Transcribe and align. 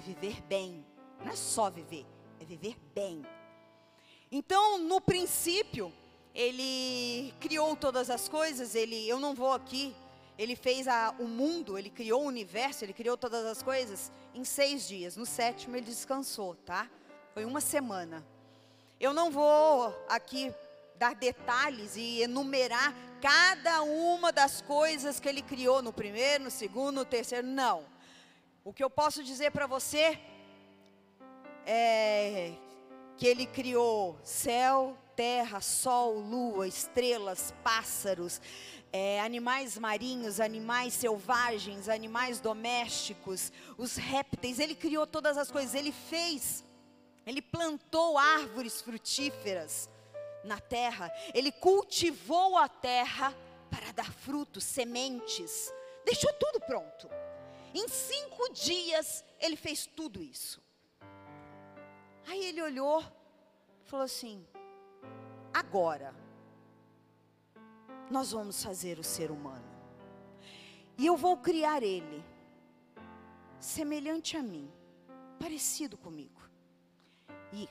viver 0.00 0.42
bem. 0.42 0.84
Não 1.20 1.30
é 1.30 1.36
só 1.36 1.70
viver, 1.70 2.06
é 2.40 2.44
viver 2.44 2.76
bem. 2.94 3.24
Então, 4.32 4.78
no 4.78 5.00
princípio, 5.00 5.92
ele 6.34 7.34
criou 7.40 7.76
todas 7.76 8.10
as 8.10 8.28
coisas, 8.28 8.74
ele, 8.74 9.08
eu 9.08 9.18
não 9.18 9.34
vou 9.34 9.52
aqui, 9.52 9.94
ele 10.38 10.56
fez 10.56 10.88
a, 10.88 11.14
o 11.18 11.26
mundo, 11.26 11.76
ele 11.76 11.90
criou 11.90 12.22
o 12.22 12.26
universo, 12.26 12.84
ele 12.84 12.92
criou 12.92 13.16
todas 13.16 13.44
as 13.44 13.62
coisas 13.62 14.10
em 14.34 14.44
seis 14.44 14.88
dias. 14.88 15.16
No 15.16 15.26
sétimo 15.26 15.76
ele 15.76 15.86
descansou, 15.86 16.54
tá? 16.54 16.88
Foi 17.34 17.44
uma 17.44 17.60
semana. 17.60 18.24
Eu 18.98 19.12
não 19.12 19.30
vou 19.30 19.94
aqui 20.08 20.54
dar 20.96 21.14
detalhes 21.14 21.96
e 21.96 22.22
enumerar 22.22 22.94
cada 23.20 23.82
uma 23.82 24.30
das 24.32 24.62
coisas 24.62 25.18
que 25.18 25.28
ele 25.28 25.42
criou 25.42 25.82
no 25.82 25.92
primeiro, 25.92 26.44
no 26.44 26.50
segundo, 26.50 26.96
no 26.96 27.04
terceiro, 27.04 27.46
não. 27.46 27.84
O 28.62 28.74
que 28.74 28.84
eu 28.84 28.90
posso 28.90 29.24
dizer 29.24 29.50
para 29.52 29.66
você 29.66 30.18
é 31.66 32.52
que 33.16 33.26
ele 33.26 33.46
criou 33.46 34.18
céu, 34.22 34.98
terra, 35.16 35.62
sol, 35.62 36.18
lua, 36.18 36.68
estrelas, 36.68 37.54
pássaros, 37.64 38.40
é, 38.92 39.18
animais 39.20 39.78
marinhos, 39.78 40.40
animais 40.40 40.92
selvagens, 40.92 41.88
animais 41.88 42.38
domésticos, 42.38 43.50
os 43.78 43.96
répteis. 43.96 44.58
Ele 44.58 44.74
criou 44.74 45.06
todas 45.06 45.38
as 45.38 45.50
coisas. 45.50 45.74
Ele 45.74 45.92
fez, 45.92 46.62
ele 47.26 47.40
plantou 47.40 48.18
árvores 48.18 48.82
frutíferas 48.82 49.88
na 50.44 50.60
terra. 50.60 51.10
Ele 51.32 51.50
cultivou 51.50 52.58
a 52.58 52.68
terra 52.68 53.34
para 53.70 53.90
dar 53.92 54.12
frutos, 54.12 54.64
sementes. 54.64 55.72
Deixou 56.04 56.32
tudo 56.34 56.60
pronto. 56.60 57.08
Em 57.74 57.88
cinco 57.88 58.52
dias 58.52 59.24
ele 59.38 59.56
fez 59.56 59.86
tudo 59.86 60.22
isso. 60.22 60.62
Aí 62.26 62.44
ele 62.44 62.62
olhou, 62.62 63.02
falou 63.84 64.04
assim: 64.04 64.46
agora 65.52 66.14
nós 68.10 68.32
vamos 68.32 68.62
fazer 68.62 68.98
o 68.98 69.04
ser 69.04 69.30
humano. 69.30 69.68
E 70.98 71.06
eu 71.06 71.16
vou 71.16 71.36
criar 71.36 71.82
ele, 71.82 72.22
semelhante 73.58 74.36
a 74.36 74.42
mim, 74.42 74.70
parecido 75.38 75.96
comigo. 75.96 76.40
E, 77.52 77.68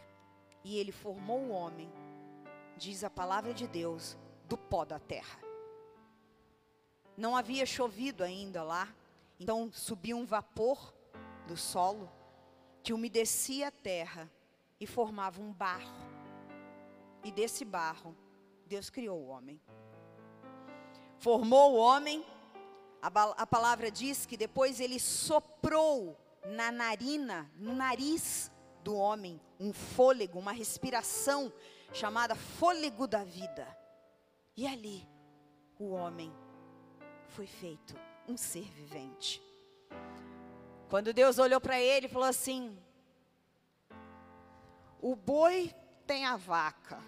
e 0.63 0.77
ele 0.77 0.91
formou 0.91 1.39
o 1.39 1.51
homem, 1.51 1.91
diz 2.77 3.03
a 3.03 3.09
palavra 3.09 3.53
de 3.53 3.67
Deus, 3.67 4.17
do 4.47 4.57
pó 4.57 4.83
da 4.83 4.97
terra. 4.97 5.39
Não 7.15 7.35
havia 7.35 7.65
chovido 7.65 8.23
ainda 8.23 8.63
lá, 8.63 8.87
então 9.39 9.71
subia 9.71 10.17
um 10.17 10.25
vapor 10.25 10.93
do 11.47 11.55
solo 11.55 12.11
que 12.83 12.91
umedecia 12.91 13.69
a 13.69 13.71
terra 13.71 14.29
e 14.79 14.85
formava 14.85 15.41
um 15.41 15.53
barro. 15.53 16.09
E 17.23 17.31
desse 17.31 17.63
barro, 17.63 18.15
Deus 18.65 18.89
criou 18.89 19.19
o 19.19 19.27
homem. 19.27 19.61
Formou 21.17 21.73
o 21.73 21.77
homem, 21.77 22.25
a, 23.01 23.07
a 23.07 23.47
palavra 23.47 23.89
diz 23.89 24.25
que 24.25 24.35
depois 24.35 24.79
ele 24.79 24.99
soprou 24.99 26.17
na 26.45 26.71
narina, 26.71 27.49
no 27.55 27.73
nariz 27.73 28.51
do 28.83 28.95
homem, 28.95 29.39
um 29.59 29.73
fôlego, 29.73 30.39
uma 30.39 30.51
respiração 30.51 31.51
chamada 31.93 32.35
fôlego 32.35 33.07
da 33.07 33.23
vida. 33.23 33.67
E 34.55 34.67
ali, 34.67 35.07
o 35.77 35.91
homem 35.91 36.33
foi 37.27 37.47
feito 37.47 38.08
um 38.29 38.37
ser 38.37 38.69
vivente. 38.71 39.41
Quando 40.89 41.11
Deus 41.13 41.39
olhou 41.39 41.59
para 41.59 41.79
ele 41.79 42.05
e 42.05 42.09
falou 42.09 42.27
assim: 42.27 42.77
O 45.01 45.15
boi 45.15 45.73
tem 46.05 46.25
a 46.25 46.37
vaca, 46.37 47.01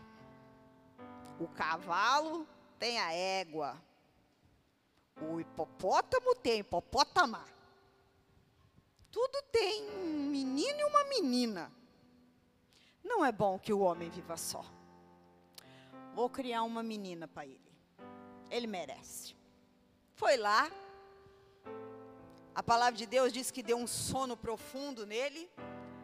o 1.39 1.47
cavalo 1.47 2.47
tem 2.79 2.99
a 2.99 3.13
égua, 3.13 3.81
o 5.21 5.39
hipopótamo 5.39 6.35
tem 6.35 6.59
hipopótama. 6.59 7.45
Tudo 9.11 9.41
tem 9.51 9.89
um 9.89 10.29
menino 10.29 10.79
e 10.79 10.83
uma 10.85 11.03
menina. 11.03 11.71
Não 13.03 13.25
é 13.25 13.31
bom 13.31 13.59
que 13.59 13.73
o 13.73 13.81
homem 13.81 14.09
viva 14.09 14.37
só. 14.37 14.63
Vou 16.15 16.29
criar 16.29 16.63
uma 16.63 16.81
menina 16.81 17.27
para 17.27 17.45
ele. 17.45 17.71
Ele 18.49 18.67
merece. 18.67 19.35
Foi 20.13 20.37
lá. 20.37 20.71
A 22.53 22.61
palavra 22.61 22.97
de 22.97 23.05
Deus 23.05 23.31
diz 23.31 23.49
que 23.49 23.63
deu 23.63 23.77
um 23.77 23.87
sono 23.87 24.35
profundo 24.35 25.05
nele. 25.05 25.49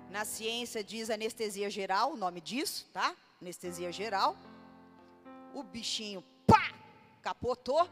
Na 0.10 0.24
ciência 0.24 0.82
diz 0.82 1.10
anestesia 1.10 1.70
geral, 1.70 2.14
o 2.14 2.18
nome 2.18 2.40
disso, 2.40 2.88
tá? 2.94 3.14
Anestesia 3.42 3.92
geral. 3.92 4.38
O 5.54 5.62
bichinho, 5.62 6.24
pá, 6.46 6.72
capotou, 7.22 7.90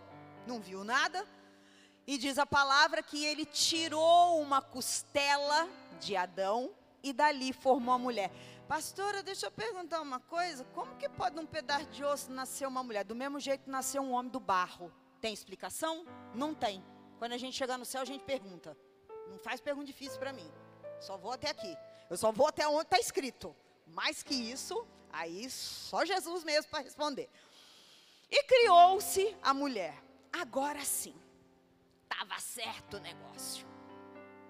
não 0.48 0.62
viu 0.62 0.86
nada. 0.86 1.28
E 2.08 2.18
diz 2.18 2.38
a 2.38 2.46
palavra 2.46 3.04
que 3.04 3.26
ele 3.26 3.46
tirou 3.46 4.40
uma 4.40 4.62
costela 4.62 5.68
de 6.00 6.16
Adão 6.16 6.74
e 7.04 7.12
dali 7.12 7.52
formou 7.52 7.94
a 7.94 7.98
mulher. 7.98 8.32
Pastora, 8.70 9.22
deixa 9.22 9.48
eu 9.48 9.52
perguntar 9.52 10.02
uma 10.02 10.20
coisa. 10.20 10.64
Como 10.74 10.96
que 10.96 11.10
pode 11.10 11.36
num 11.36 11.46
pedaço 11.46 11.88
de 11.88 12.06
osso 12.06 12.32
nascer 12.32 12.68
uma 12.68 12.84
mulher? 12.84 13.04
Do 13.04 13.16
mesmo 13.16 13.40
jeito 13.40 13.66
que 13.66 13.70
nasceu 13.70 14.02
um 14.02 14.12
homem 14.12 14.32
do 14.32 14.40
barro. 14.40 14.94
Tem 15.20 15.34
explicação? 15.34 16.06
Não 16.34 16.54
tem. 16.56 16.84
Quando 17.18 17.34
a 17.34 17.38
gente 17.38 17.56
chegar 17.56 17.78
no 17.78 17.86
céu, 17.86 18.02
a 18.02 18.06
gente 18.06 18.24
pergunta. 18.24 18.78
Não 19.28 19.40
faz 19.40 19.59
pergunta 19.62 19.88
difícil 19.88 20.20
para 20.20 20.34
mim. 20.34 20.50
Só 21.00 21.18
vou 21.18 21.31
até 21.31 21.50
aqui. 21.50 21.78
Eu 22.09 22.18
só 22.18 22.31
vou 22.31 22.48
até 22.48 22.68
onde 22.68 22.84
está 22.84 23.00
escrito. 23.00 23.56
Mais 23.88 24.24
que 24.24 24.34
isso, 24.34 24.86
aí 25.12 25.50
só 25.50 26.03
Jesus 26.06 26.44
mesmo 26.44 26.70
para 26.70 26.84
responder. 26.84 27.30
E 28.30 28.44
criou-se 28.44 29.36
a 29.42 29.53
mulher. 29.53 29.96
Agora 30.31 30.84
sim, 30.84 31.16
estava 32.03 32.40
certo 32.40 32.98
o 32.98 33.00
negócio. 33.00 33.66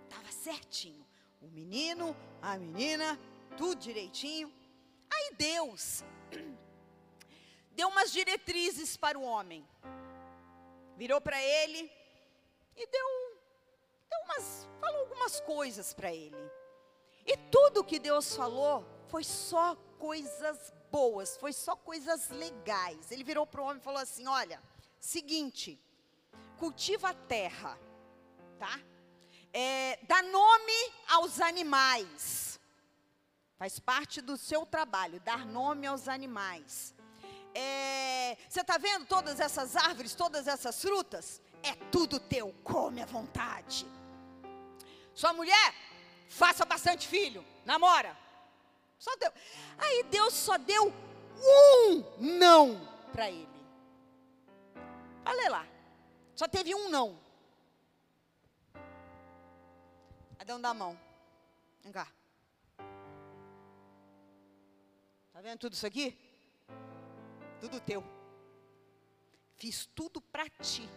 Estava 0.03 0.31
certinho. 0.31 1.05
O 1.41 1.47
menino, 1.47 2.15
a 2.41 2.57
menina, 2.57 3.19
tudo 3.57 3.79
direitinho. 3.79 4.51
Aí 5.13 5.35
Deus 5.37 6.03
deu 7.71 7.87
umas 7.87 8.11
diretrizes 8.11 8.97
para 8.97 9.19
o 9.19 9.23
homem. 9.23 9.67
Virou 10.97 11.19
para 11.21 11.41
ele 11.41 11.91
e 12.75 12.87
deu, 12.87 13.39
deu 14.09 14.19
umas, 14.25 14.67
falou 14.79 15.01
algumas 15.01 15.39
coisas 15.41 15.93
para 15.93 16.13
ele. 16.13 16.51
E 17.25 17.37
tudo 17.51 17.83
que 17.83 17.99
Deus 17.99 18.35
falou 18.35 18.85
foi 19.07 19.23
só 19.23 19.75
coisas 19.97 20.73
boas, 20.91 21.37
foi 21.37 21.53
só 21.53 21.75
coisas 21.75 22.29
legais. 22.29 23.11
Ele 23.11 23.23
virou 23.23 23.47
para 23.47 23.61
o 23.61 23.65
homem 23.65 23.77
e 23.77 23.83
falou 23.83 24.01
assim: 24.01 24.27
Olha, 24.27 24.61
seguinte, 24.99 25.79
cultiva 26.57 27.09
a 27.09 27.13
terra, 27.13 27.79
tá? 28.59 28.79
É, 29.53 29.97
dá 30.03 30.21
nome 30.21 30.93
aos 31.07 31.39
animais. 31.39 32.59
Faz 33.57 33.79
parte 33.79 34.21
do 34.21 34.35
seu 34.35 34.65
trabalho, 34.65 35.19
dar 35.21 35.45
nome 35.45 35.87
aos 35.87 36.07
animais. 36.09 36.93
É, 37.53 38.37
você 38.49 38.59
está 38.59 38.77
vendo 38.77 39.05
todas 39.05 39.39
essas 39.39 39.77
árvores, 39.77 40.13
todas 40.13 40.45
essas 40.45 40.81
frutas? 40.81 41.41
É 41.65 41.73
tudo 41.91 42.19
teu, 42.19 42.53
come 42.63 43.01
à 43.01 43.05
vontade. 43.05 43.87
Sua 45.15 45.33
mulher, 45.33 45.73
faça 46.29 46.63
bastante 46.63 47.07
filho, 47.07 47.43
namora. 47.65 48.15
Só 48.99 49.15
deu. 49.15 49.31
Aí 49.77 50.03
Deus 50.03 50.33
só 50.33 50.57
deu 50.57 50.93
um 51.37 52.03
não 52.19 52.79
para 53.11 53.31
ele. 53.31 53.47
Olha 55.25 55.49
lá. 55.49 55.67
Só 56.35 56.47
teve 56.47 56.75
um 56.75 56.89
não. 56.89 57.19
Adão 60.37 60.61
dá 60.61 60.69
a 60.69 60.73
mão. 60.73 60.99
Vem 61.81 61.91
cá. 61.91 62.07
Tá 65.33 65.41
vendo 65.41 65.59
tudo 65.59 65.73
isso 65.73 65.87
aqui? 65.87 66.15
Tudo 67.59 67.79
teu. 67.79 68.03
Fiz 69.55 69.85
tudo 69.95 70.21
para 70.21 70.47
ti. 70.49 70.87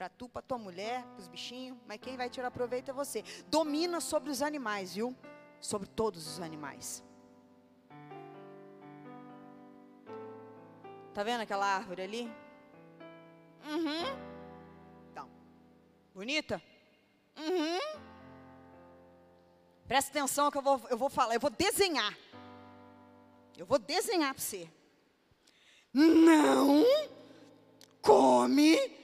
Para 0.00 0.08
tu, 0.08 0.30
para 0.30 0.40
tua 0.40 0.56
mulher, 0.56 1.04
para 1.04 1.18
os 1.18 1.28
bichinhos, 1.28 1.76
mas 1.86 2.00
quem 2.00 2.16
vai 2.16 2.30
tirar 2.30 2.50
proveito 2.50 2.90
é 2.90 2.94
você. 2.94 3.22
Domina 3.48 4.00
sobre 4.00 4.30
os 4.30 4.40
animais, 4.40 4.94
viu? 4.94 5.14
Sobre 5.60 5.86
todos 5.86 6.26
os 6.26 6.40
animais. 6.40 7.04
Tá 11.12 11.22
vendo 11.22 11.42
aquela 11.42 11.66
árvore 11.66 12.00
ali? 12.00 12.32
Uhum. 13.62 14.18
Então, 15.12 15.28
bonita? 16.14 16.62
Uhum. 17.36 18.00
Presta 19.86 20.10
atenção 20.12 20.50
que 20.50 20.56
eu 20.56 20.62
vou, 20.62 20.80
eu 20.88 20.96
vou 20.96 21.10
falar, 21.10 21.34
eu 21.34 21.40
vou 21.40 21.50
desenhar. 21.50 22.16
Eu 23.54 23.66
vou 23.66 23.78
desenhar 23.78 24.32
para 24.32 24.42
você. 24.42 24.66
Não 25.92 26.86
come 28.00 28.99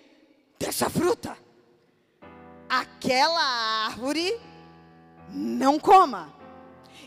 dessa 0.67 0.91
fruta. 0.91 1.39
Aquela 2.69 3.41
árvore 3.87 4.39
não 5.31 5.79
coma. 5.79 6.35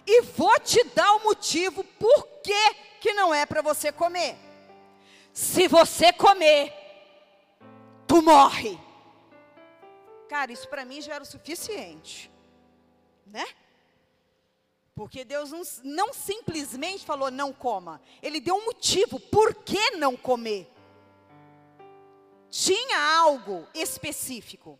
E 0.07 0.21
vou 0.21 0.57
te 0.61 0.81
dar 0.95 1.13
o 1.15 1.23
motivo 1.23 1.83
por 1.83 2.25
que, 2.41 2.73
que 3.01 3.13
não 3.13 3.33
é 3.33 3.45
para 3.45 3.61
você 3.61 3.91
comer. 3.91 4.37
Se 5.33 5.67
você 5.67 6.13
comer, 6.13 6.73
tu 8.07 8.21
morre. 8.21 8.79
Cara, 10.29 10.53
isso 10.53 10.67
para 10.69 10.85
mim 10.85 11.01
já 11.01 11.15
era 11.15 11.23
o 11.23 11.27
suficiente, 11.27 12.31
né? 13.25 13.45
Porque 14.95 15.25
Deus 15.25 15.51
não, 15.51 15.61
não, 15.83 16.13
simplesmente 16.13 17.05
falou 17.05 17.29
não 17.31 17.51
coma, 17.51 18.01
Ele 18.21 18.39
deu 18.39 18.55
um 18.55 18.65
motivo 18.65 19.19
por 19.19 19.53
que 19.53 19.91
não 19.91 20.15
comer. 20.15 20.71
Tinha 22.49 23.19
algo 23.19 23.67
específico. 23.73 24.79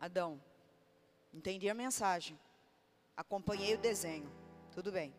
Adão, 0.00 0.42
entendi 1.32 1.68
a 1.68 1.74
mensagem, 1.74 2.38
acompanhei 3.16 3.74
o 3.74 3.78
desenho, 3.78 4.30
tudo 4.72 4.90
bem. 4.90 5.14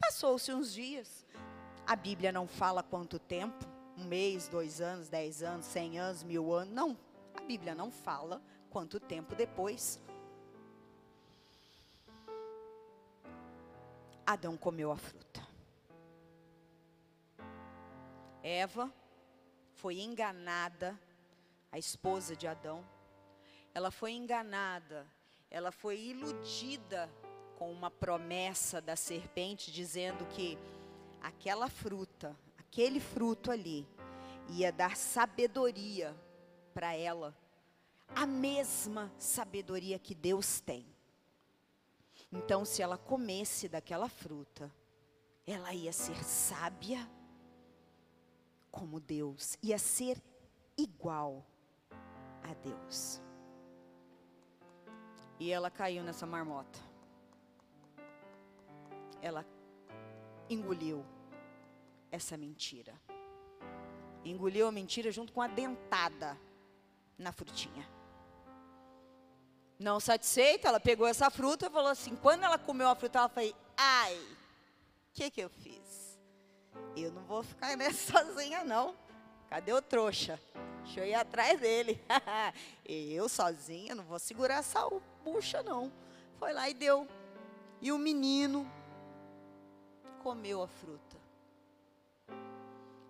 Passou-se 0.00 0.52
uns 0.52 0.72
dias, 0.72 1.26
a 1.86 1.96
Bíblia 1.96 2.32
não 2.32 2.46
fala 2.46 2.82
quanto 2.82 3.18
tempo, 3.18 3.64
um 3.96 4.04
mês, 4.04 4.48
dois 4.48 4.80
anos, 4.80 5.08
dez 5.08 5.42
anos, 5.42 5.66
cem 5.66 5.98
anos, 5.98 6.22
mil 6.22 6.52
anos, 6.52 6.72
não. 6.72 6.98
A 7.34 7.40
Bíblia 7.40 7.74
não 7.74 7.90
fala 7.90 8.42
quanto 8.70 8.98
tempo 9.00 9.34
depois. 9.34 10.00
Adão 14.24 14.56
comeu 14.56 14.90
a 14.90 14.96
fruta. 14.96 15.46
Eva 18.42 18.92
foi 19.84 20.00
enganada, 20.00 20.98
a 21.70 21.78
esposa 21.78 22.34
de 22.34 22.46
Adão. 22.46 22.82
Ela 23.74 23.90
foi 23.90 24.12
enganada, 24.12 25.06
ela 25.50 25.70
foi 25.70 26.00
iludida 26.00 27.12
com 27.58 27.70
uma 27.70 27.90
promessa 27.90 28.80
da 28.80 28.96
serpente 28.96 29.70
dizendo 29.70 30.24
que 30.28 30.56
aquela 31.20 31.68
fruta, 31.68 32.34
aquele 32.56 32.98
fruto 32.98 33.50
ali, 33.50 33.86
ia 34.48 34.72
dar 34.72 34.96
sabedoria 34.96 36.16
para 36.72 36.94
ela, 36.94 37.36
a 38.08 38.24
mesma 38.24 39.12
sabedoria 39.18 39.98
que 39.98 40.14
Deus 40.14 40.60
tem. 40.60 40.86
Então, 42.32 42.64
se 42.64 42.80
ela 42.80 42.96
comesse 42.96 43.68
daquela 43.68 44.08
fruta, 44.08 44.72
ela 45.46 45.74
ia 45.74 45.92
ser 45.92 46.24
sábia 46.24 47.06
como 48.74 48.98
Deus, 48.98 49.56
ia 49.62 49.78
ser 49.78 50.20
igual 50.76 51.46
a 52.42 52.52
Deus. 52.54 53.22
E 55.38 55.52
ela 55.52 55.70
caiu 55.70 56.02
nessa 56.02 56.26
marmota. 56.26 56.80
Ela 59.22 59.46
engoliu 60.50 61.06
essa 62.10 62.36
mentira. 62.36 63.00
Engoliu 64.24 64.66
a 64.66 64.72
mentira 64.72 65.12
junto 65.12 65.32
com 65.32 65.40
a 65.40 65.46
dentada 65.46 66.36
na 67.16 67.30
frutinha. 67.30 67.88
Não 69.78 70.00
satisfeita, 70.00 70.66
ela 70.66 70.80
pegou 70.80 71.06
essa 71.06 71.30
fruta 71.30 71.66
e 71.66 71.70
falou 71.70 71.90
assim: 71.90 72.16
quando 72.16 72.42
ela 72.42 72.58
comeu 72.58 72.88
a 72.88 72.96
fruta, 72.96 73.20
ela 73.20 73.28
falou: 73.28 73.54
ai, 73.76 74.16
o 74.16 74.36
que, 75.12 75.30
que 75.30 75.40
eu 75.40 75.48
fiz? 75.48 76.03
Eu 76.96 77.10
não 77.12 77.22
vou 77.24 77.42
ficar 77.42 77.76
nessa 77.78 78.24
sozinha, 78.24 78.64
não. 78.64 78.94
Cadê 79.48 79.72
o 79.72 79.82
trouxa? 79.82 80.40
Deixa 80.82 81.00
eu 81.00 81.06
ir 81.06 81.14
atrás 81.14 81.58
dele. 81.58 82.00
eu 82.84 83.28
sozinha 83.28 83.94
não 83.94 84.04
vou 84.04 84.18
segurar 84.18 84.56
essa 84.56 84.80
bucha, 85.24 85.62
não. 85.62 85.92
Foi 86.38 86.52
lá 86.52 86.68
e 86.68 86.74
deu. 86.74 87.08
E 87.80 87.90
o 87.90 87.98
menino 87.98 88.70
comeu 90.22 90.62
a 90.62 90.68
fruta. 90.68 91.16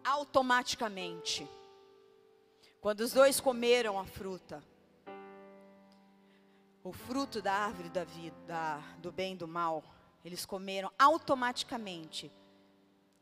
Automaticamente. 0.04 1.48
Quando 2.80 3.00
os 3.00 3.12
dois 3.12 3.40
comeram 3.40 3.98
a 3.98 4.04
fruta, 4.04 4.62
o 6.82 6.92
fruto 6.92 7.40
da 7.40 7.52
árvore 7.52 7.88
da 7.88 8.04
vida, 8.04 8.36
da, 8.46 8.76
do 8.98 9.10
bem 9.10 9.32
e 9.32 9.36
do 9.36 9.48
mal, 9.48 9.82
eles 10.22 10.44
comeram 10.44 10.92
automaticamente. 10.98 12.30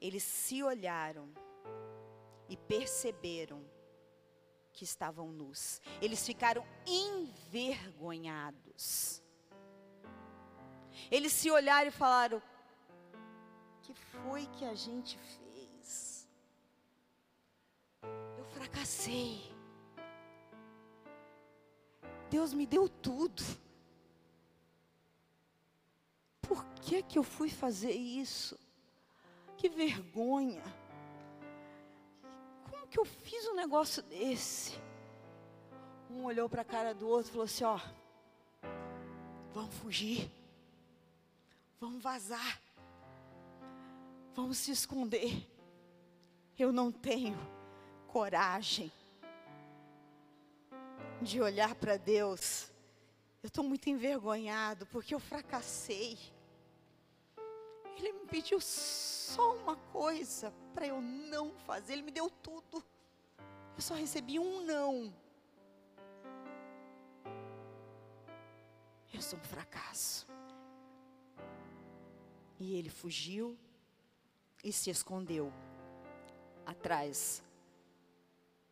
Eles 0.02 0.22
se 0.24 0.62
olharam 0.64 1.32
e 2.48 2.56
perceberam 2.56 3.64
que 4.72 4.82
estavam 4.82 5.30
nus. 5.30 5.80
Eles 6.00 6.26
ficaram 6.26 6.66
envergonhados. 6.84 9.22
Eles 11.08 11.32
se 11.32 11.48
olharam 11.52 11.86
e 11.86 11.92
falaram: 11.92 12.42
"Que 13.82 13.94
foi 13.94 14.46
que 14.46 14.64
a 14.64 14.74
gente 14.74 15.16
fez? 15.16 16.28
Eu 18.36 18.44
fracassei. 18.46 19.54
Deus 22.28 22.52
me 22.52 22.66
deu 22.66 22.88
tudo. 22.88 23.44
Por 26.40 26.64
que 26.80 27.04
que 27.04 27.16
eu 27.16 27.22
fui 27.22 27.48
fazer 27.48 27.92
isso? 27.92 28.58
Que 29.62 29.68
vergonha. 29.68 30.60
Como 32.68 32.84
que 32.88 32.98
eu 32.98 33.04
fiz 33.04 33.46
um 33.46 33.54
negócio 33.54 34.02
desse? 34.02 34.72
Um 36.10 36.24
olhou 36.24 36.48
para 36.48 36.62
a 36.62 36.64
cara 36.64 36.92
do 36.92 37.06
outro 37.06 37.28
e 37.28 37.30
falou 37.30 37.44
assim: 37.44 37.62
Ó, 37.62 37.78
vamos 39.54 39.72
fugir, 39.76 40.28
vamos 41.78 42.02
vazar, 42.02 42.60
vamos 44.34 44.58
se 44.58 44.72
esconder. 44.72 45.48
Eu 46.58 46.72
não 46.72 46.90
tenho 46.90 47.38
coragem 48.08 48.90
de 51.20 51.40
olhar 51.40 51.76
para 51.76 51.96
Deus, 51.96 52.68
eu 53.40 53.46
estou 53.46 53.62
muito 53.62 53.88
envergonhado 53.88 54.86
porque 54.86 55.14
eu 55.14 55.20
fracassei. 55.20 56.18
Ele 58.02 58.12
me 58.14 58.26
pediu 58.26 58.60
só 58.60 59.54
uma 59.54 59.76
coisa 59.76 60.52
para 60.74 60.88
eu 60.88 61.00
não 61.00 61.52
fazer, 61.60 61.92
ele 61.92 62.02
me 62.02 62.10
deu 62.10 62.28
tudo. 62.28 62.84
Eu 63.76 63.80
só 63.80 63.94
recebi 63.94 64.40
um 64.40 64.64
não. 64.64 65.14
Eu 69.14 69.22
sou 69.22 69.38
um 69.38 69.42
fracasso. 69.44 70.26
E 72.58 72.74
ele 72.74 72.90
fugiu 72.90 73.56
e 74.64 74.72
se 74.72 74.90
escondeu 74.90 75.52
atrás 76.66 77.40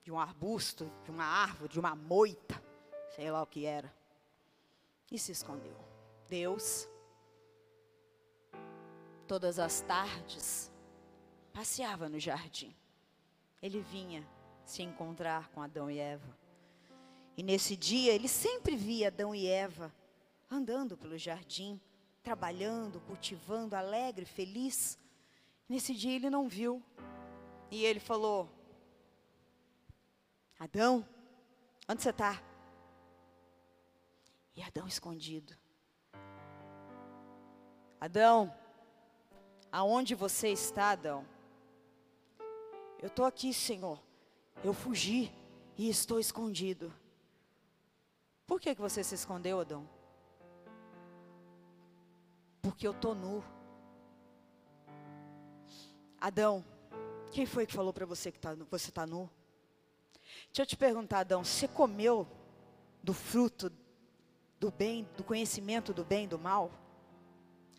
de 0.03 0.11
um 0.11 0.19
arbusto, 0.19 0.91
de 1.05 1.11
uma 1.13 1.25
árvore, 1.25 1.73
de 1.73 1.79
uma 1.79 1.95
moita, 1.95 2.61
sei 3.15 3.31
lá 3.31 3.43
o 3.43 3.47
que 3.47 3.65
era, 3.65 3.95
e 5.09 5.17
se 5.17 5.31
escondeu. 5.31 5.77
Deus, 6.29 6.89
todas 9.31 9.61
as 9.61 9.81
tardes, 9.83 10.73
passeava 11.53 12.09
no 12.09 12.19
jardim. 12.19 12.75
Ele 13.63 13.81
vinha 13.81 14.29
se 14.65 14.83
encontrar 14.83 15.47
com 15.51 15.63
Adão 15.63 15.89
e 15.89 16.01
Eva. 16.01 16.37
E 17.37 17.43
nesse 17.45 17.77
dia 17.77 18.13
ele 18.13 18.27
sempre 18.27 18.75
via 18.75 19.07
Adão 19.07 19.33
e 19.33 19.47
Eva 19.47 19.95
andando 20.51 20.97
pelo 20.97 21.17
jardim, 21.17 21.81
trabalhando, 22.25 22.99
cultivando, 23.03 23.77
alegre, 23.77 24.25
feliz. 24.25 24.99
Nesse 25.69 25.95
dia 25.95 26.17
ele 26.17 26.29
não 26.29 26.49
viu. 26.49 26.83
E 27.71 27.85
ele 27.85 28.01
falou: 28.01 28.51
Adão, 30.59 31.07
onde 31.89 32.03
você 32.03 32.11
está? 32.11 32.43
E 34.57 34.61
Adão 34.61 34.89
escondido. 34.89 35.57
Adão, 38.01 38.53
aonde 39.71 40.15
você 40.15 40.49
está, 40.49 40.91
Adão? 40.91 41.27
Eu 42.99 43.09
estou 43.09 43.25
aqui, 43.25 43.53
Senhor. 43.53 43.99
Eu 44.63 44.75
fugi 44.75 45.33
e 45.77 45.89
estou 45.89 46.21
escondido. 46.21 46.93
Por 48.47 48.61
que, 48.61 48.75
que 48.75 48.81
você 48.81 49.03
se 49.03 49.15
escondeu, 49.15 49.61
Adão? 49.61 49.89
Porque 52.61 52.87
eu 52.87 52.93
estou 52.93 53.15
nu. 53.15 53.43
Adão, 56.21 56.65
quem 57.33 57.47
foi 57.47 57.67
que 57.67 57.73
falou 57.73 57.93
para 57.93 58.05
você 58.05 58.31
que 58.31 58.39
tá, 58.39 58.55
você 58.71 58.91
está 58.91 59.07
nu? 59.07 59.31
Deixa 60.47 60.63
eu 60.63 60.67
te 60.67 60.77
perguntar, 60.77 61.21
Adão, 61.21 61.45
você 61.45 61.67
comeu 61.67 62.27
do 63.03 63.15
fruto 63.15 63.73
do 64.59 64.71
bem, 64.71 65.09
do 65.17 65.25
conhecimento 65.25 65.95
do 65.95 66.05
bem 66.05 66.25
e 66.25 66.29
do 66.29 66.39
mal? 66.39 66.71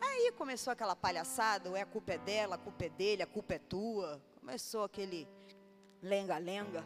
Aí 0.04 0.32
começou 0.32 0.72
aquela 0.72 0.96
palhaçada, 0.96 1.70
ou 1.70 1.76
é 1.76 1.82
a 1.82 1.86
culpa 1.86 2.14
é 2.14 2.18
dela, 2.18 2.56
a 2.56 2.58
culpa 2.58 2.86
é 2.86 2.88
dele, 2.88 3.22
a 3.22 3.26
culpa 3.26 3.54
é 3.54 3.58
tua. 3.60 4.20
Começou 4.40 4.82
aquele 4.82 5.28
lenga-lenga. 6.02 6.84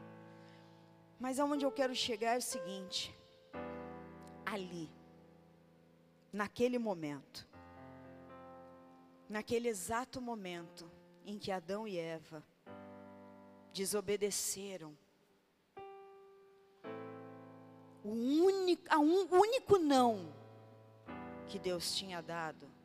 Mas 1.19 1.41
aonde 1.41 1.65
eu 1.65 1.73
quero 1.73 1.95
chegar 1.95 2.35
é 2.35 2.39
o 2.39 2.43
seguinte: 2.43 3.17
ali, 4.45 4.91
naquele 6.31 6.79
momento, 6.79 7.49
naquele 9.31 9.69
exato 9.69 10.21
momento 10.21 10.91
em 11.25 11.39
que 11.39 11.51
Adão 11.51 11.89
e 11.89 11.99
Eva 11.99 12.45
desobedeceram, 13.73 14.95
o 18.05 18.11
único, 18.11 18.83
a 18.91 18.99
um, 18.99 19.25
o 19.25 19.41
único 19.41 19.79
não 19.79 20.33
que 21.49 21.59
Deus 21.59 21.95
tinha 21.95 22.21
dado, 22.21 22.75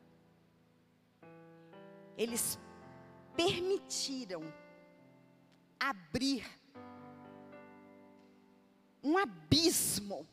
eles 2.16 2.58
permitiram 3.36 4.42
abrir 5.78 6.44
um 9.02 9.18
abismo 9.18 10.26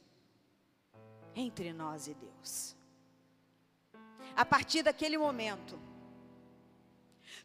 entre 1.36 1.74
nós 1.74 2.07
e 2.07 2.13
Deus. 2.13 2.75
A 4.36 4.45
partir 4.45 4.83
daquele 4.83 5.17
momento, 5.17 5.79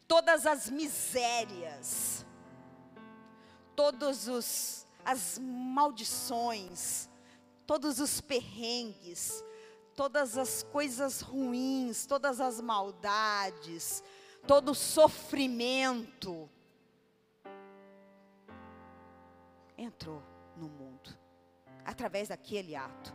todas 0.07 0.45
as 0.45 0.69
misérias, 0.69 2.25
todos 3.75 4.27
os 4.27 4.85
as 5.05 5.37
maldições, 5.39 7.07
todos 7.67 7.99
os 7.99 8.19
perrengues, 8.19 9.43
todas 9.95 10.35
as 10.35 10.63
coisas 10.63 11.21
ruins, 11.21 12.07
todas 12.07 12.41
as 12.41 12.59
maldades, 12.59 14.03
todo 14.47 14.75
sofrimento 14.75 16.49
entrou 19.77 20.21
no 20.55 20.69
mundo 20.69 21.17
através 21.83 22.29
daquele 22.29 22.75
ato. 22.75 23.13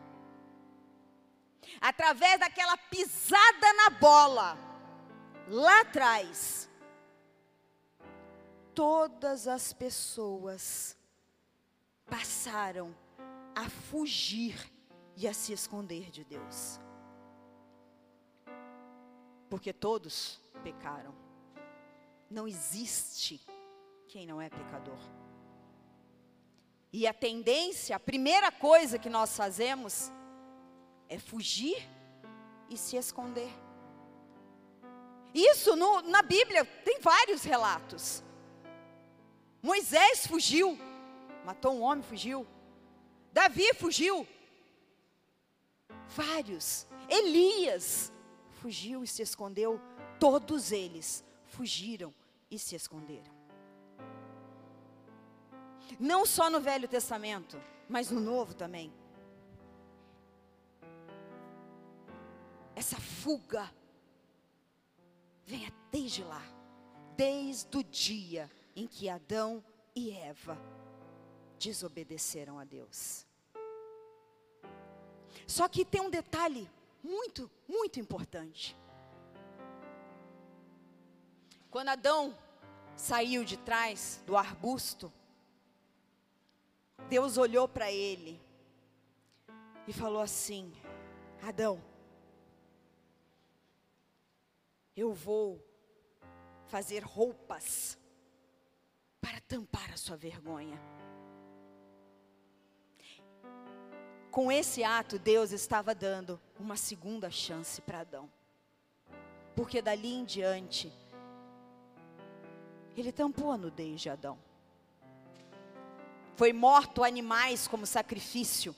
Através 1.81 2.39
daquela 2.41 2.77
pisada 2.77 3.73
na 3.77 3.91
bola 3.91 4.57
lá 5.49 5.81
atrás. 5.81 6.69
Todas 8.75 9.47
as 9.47 9.73
pessoas 9.73 10.97
passaram 12.07 12.95
a 13.55 13.69
fugir 13.69 14.73
e 15.17 15.29
a 15.29 15.35
se 15.35 15.53
esconder 15.53 16.11
de 16.11 16.25
Deus. 16.25 16.81
Porque 19.51 19.73
todos 19.73 20.41
pecaram. 20.63 21.15
Não 22.31 22.47
existe 22.47 23.45
quem 24.09 24.25
não 24.25 24.41
é 24.41 24.49
pecador. 24.49 24.99
E 26.93 27.07
a 27.07 27.13
tendência, 27.13 27.97
a 27.97 28.01
primeira 28.01 28.51
coisa 28.53 28.99
que 28.99 29.11
nós 29.11 29.37
fazemos 29.37 30.11
é 31.09 31.19
fugir 31.19 31.77
e 32.69 32.77
se 32.77 32.97
esconder. 32.97 33.51
Isso 35.35 35.77
no, 35.77 36.03
na 36.03 36.23
Bíblia 36.23 36.65
tem 36.65 37.01
vários 37.01 37.43
relatos. 37.43 38.23
Moisés 39.63 40.27
fugiu, 40.27 40.79
matou 41.45 41.75
um 41.75 41.83
homem, 41.83 42.03
fugiu. 42.03 42.47
Davi 43.33 43.73
fugiu. 43.75 44.27
Vários. 46.09 46.87
Elias 47.09 48.13
fugiu 48.61 49.03
e 49.03 49.07
se 49.07 49.23
escondeu. 49.23 49.81
Todos 50.19 50.71
eles 50.71 51.25
fugiram 51.47 52.15
e 52.51 52.59
se 52.59 52.75
esconderam. 52.77 53.33
Não 55.99 56.25
só 56.27 56.49
no 56.51 56.61
Velho 56.61 56.87
Testamento, 56.87 57.61
mas 57.89 58.11
no 58.11 58.21
Novo 58.21 58.55
também. 58.55 58.93
Essa 62.77 62.97
fuga 62.97 63.71
vem 65.45 65.73
desde 65.91 66.23
lá, 66.23 66.43
desde 67.17 67.77
o 67.77 67.83
dia 67.83 68.51
em 68.77 68.87
que 68.87 69.09
Adão 69.09 69.63
e 69.95 70.13
Eva 70.13 70.57
desobedeceram 71.59 72.59
a 72.59 72.65
Deus. 72.65 73.27
Só 75.47 75.69
que 75.69 75.85
tem 75.85 76.01
um 76.01 76.11
detalhe 76.11 76.71
muito, 77.03 77.51
muito 77.69 77.99
importante. 77.99 78.77
Quando 81.71 81.89
Adão 81.89 82.37
saiu 82.97 83.45
de 83.45 83.57
trás 83.57 84.23
do 84.27 84.37
arbusto, 84.37 85.13
Deus 87.09 87.39
olhou 87.39 87.69
para 87.69 87.91
ele 87.91 88.41
e 89.87 89.93
falou 89.93 90.21
assim: 90.21 90.73
Adão, 91.43 91.83
eu 94.97 95.13
vou 95.13 95.65
fazer 96.67 97.03
roupas 97.03 97.99
para 99.21 99.41
tampar 99.41 99.93
a 99.93 99.97
sua 99.97 100.17
vergonha. 100.17 100.81
Com 104.31 104.51
esse 104.53 104.85
ato, 104.85 105.19
Deus 105.19 105.51
estava 105.51 105.95
dando 105.95 106.41
uma 106.61 106.77
segunda 106.77 107.31
chance 107.31 107.81
para 107.81 108.01
Adão. 108.01 108.31
Porque 109.57 109.83
dali 109.83 110.15
em 110.15 110.25
diante, 110.25 110.93
ele 112.97 113.11
tampou 113.11 113.51
a 113.51 113.57
nudez 113.57 114.01
de 114.01 114.11
Adão. 114.11 114.39
Foi 116.37 116.53
morto 116.53 117.03
animais 117.05 117.67
como 117.67 117.87
sacrifício 117.87 118.75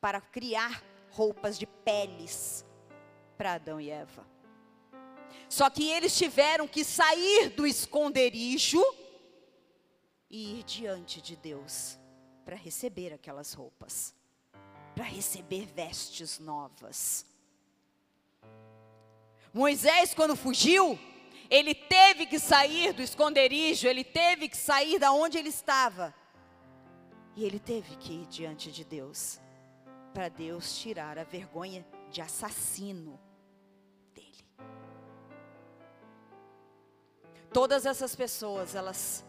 para 0.00 0.20
criar 0.20 0.82
roupas 1.10 1.58
de 1.58 1.66
peles 1.66 2.64
para 3.36 3.54
Adão 3.54 3.80
e 3.80 3.90
Eva. 3.90 4.26
Só 5.48 5.70
que 5.70 5.88
eles 5.90 6.16
tiveram 6.16 6.68
que 6.68 6.84
sair 6.84 7.48
do 7.50 7.66
esconderijo 7.66 8.82
e 10.28 10.60
ir 10.60 10.64
diante 10.64 11.22
de 11.22 11.34
Deus 11.36 11.98
para 12.44 12.56
receber 12.56 13.12
aquelas 13.12 13.52
roupas, 13.54 14.14
para 14.98 15.06
receber 15.06 15.64
vestes 15.64 16.40
novas. 16.40 17.24
Moisés, 19.54 20.12
quando 20.12 20.34
fugiu, 20.34 20.98
ele 21.48 21.72
teve 21.72 22.26
que 22.26 22.40
sair 22.40 22.92
do 22.92 23.00
esconderijo, 23.00 23.86
ele 23.86 24.02
teve 24.02 24.48
que 24.48 24.56
sair 24.56 24.98
da 24.98 25.12
onde 25.12 25.38
ele 25.38 25.50
estava 25.50 26.12
e 27.36 27.44
ele 27.44 27.60
teve 27.60 27.94
que 27.94 28.12
ir 28.12 28.26
diante 28.26 28.72
de 28.72 28.84
Deus, 28.84 29.38
para 30.12 30.28
Deus 30.28 30.80
tirar 30.80 31.16
a 31.16 31.22
vergonha 31.22 31.86
de 32.10 32.20
assassino 32.20 33.20
dele. 34.12 34.44
Todas 37.52 37.86
essas 37.86 38.16
pessoas, 38.16 38.74
elas, 38.74 39.24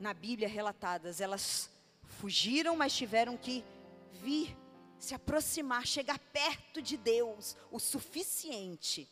na 0.00 0.14
Bíblia 0.14 0.48
relatadas, 0.48 1.20
elas 1.20 1.70
fugiram, 2.04 2.74
mas 2.74 2.96
tiveram 2.96 3.36
que 3.36 3.62
vir, 4.10 4.63
se 5.04 5.14
aproximar, 5.14 5.86
chegar 5.86 6.18
perto 6.18 6.80
de 6.80 6.96
Deus 6.96 7.56
o 7.70 7.78
suficiente 7.78 9.08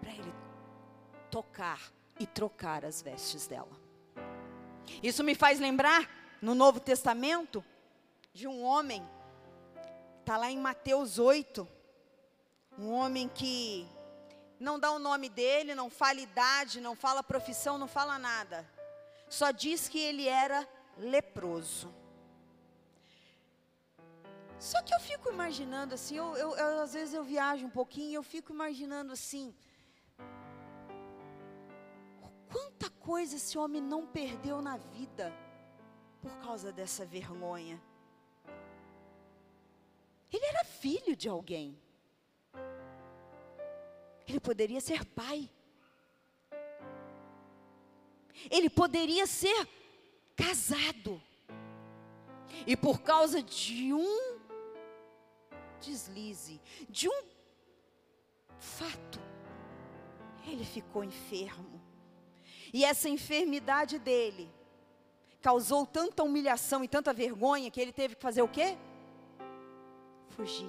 para 0.00 0.12
Ele 0.12 0.32
tocar 1.30 1.92
e 2.18 2.26
trocar 2.26 2.84
as 2.84 3.02
vestes 3.02 3.46
dela. 3.46 3.78
Isso 5.02 5.24
me 5.24 5.34
faz 5.34 5.58
lembrar 5.58 6.08
no 6.40 6.54
Novo 6.54 6.78
Testamento 6.78 7.64
de 8.32 8.46
um 8.46 8.62
homem, 8.62 9.06
está 10.20 10.36
lá 10.36 10.50
em 10.50 10.58
Mateus 10.58 11.18
8, 11.18 11.66
um 12.78 12.92
homem 12.92 13.28
que 13.28 13.86
não 14.60 14.78
dá 14.78 14.92
o 14.92 14.98
nome 14.98 15.28
dele, 15.28 15.74
não 15.74 15.90
fala 15.90 16.20
idade, 16.20 16.80
não 16.80 16.94
fala 16.94 17.22
profissão, 17.22 17.76
não 17.78 17.88
fala 17.88 18.18
nada, 18.18 18.64
só 19.28 19.50
diz 19.50 19.88
que 19.88 19.98
ele 19.98 20.28
era 20.28 20.66
leproso. 20.96 21.92
Só 24.58 24.82
que 24.82 24.94
eu 24.94 25.00
fico 25.00 25.30
imaginando 25.30 25.94
assim, 25.94 26.16
eu, 26.16 26.34
eu, 26.36 26.56
eu, 26.56 26.80
às 26.80 26.94
vezes 26.94 27.12
eu 27.12 27.22
viajo 27.22 27.66
um 27.66 27.70
pouquinho 27.70 28.10
e 28.10 28.14
eu 28.14 28.22
fico 28.22 28.52
imaginando 28.52 29.12
assim, 29.12 29.54
quanta 32.48 32.88
coisa 32.90 33.36
esse 33.36 33.58
homem 33.58 33.82
não 33.82 34.06
perdeu 34.06 34.62
na 34.62 34.78
vida 34.78 35.32
por 36.22 36.34
causa 36.38 36.72
dessa 36.72 37.04
vergonha. 37.04 37.80
Ele 40.32 40.44
era 40.46 40.64
filho 40.64 41.14
de 41.14 41.28
alguém. 41.28 41.78
Ele 44.26 44.40
poderia 44.40 44.80
ser 44.80 45.04
pai. 45.04 45.48
Ele 48.50 48.68
poderia 48.68 49.26
ser 49.26 49.68
casado. 50.34 51.22
E 52.66 52.76
por 52.76 53.02
causa 53.02 53.42
de 53.42 53.92
um 53.92 54.35
deslize, 55.80 56.60
de 56.88 57.08
um 57.08 57.22
fato, 58.58 59.20
ele 60.46 60.64
ficou 60.64 61.04
enfermo. 61.04 61.80
E 62.72 62.84
essa 62.84 63.08
enfermidade 63.08 63.98
dele 63.98 64.52
causou 65.40 65.86
tanta 65.86 66.22
humilhação 66.22 66.82
e 66.82 66.88
tanta 66.88 67.12
vergonha 67.12 67.70
que 67.70 67.80
ele 67.80 67.92
teve 67.92 68.16
que 68.16 68.22
fazer 68.22 68.42
o 68.42 68.48
quê? 68.48 68.76
Fugir. 70.30 70.68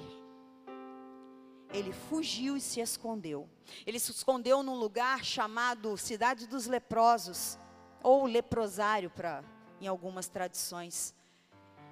ele 1.73 1.91
fugiu 1.91 2.55
e 2.55 2.61
se 2.61 2.79
escondeu. 2.79 3.49
Ele 3.85 3.99
se 3.99 4.11
escondeu 4.11 4.63
num 4.63 4.75
lugar 4.75 5.25
chamado 5.25 5.97
Cidade 5.97 6.47
dos 6.47 6.65
Leprosos, 6.65 7.59
ou 8.01 8.25
leprosário 8.25 9.09
para 9.09 9.43
em 9.81 9.87
algumas 9.87 10.27
tradições. 10.27 11.13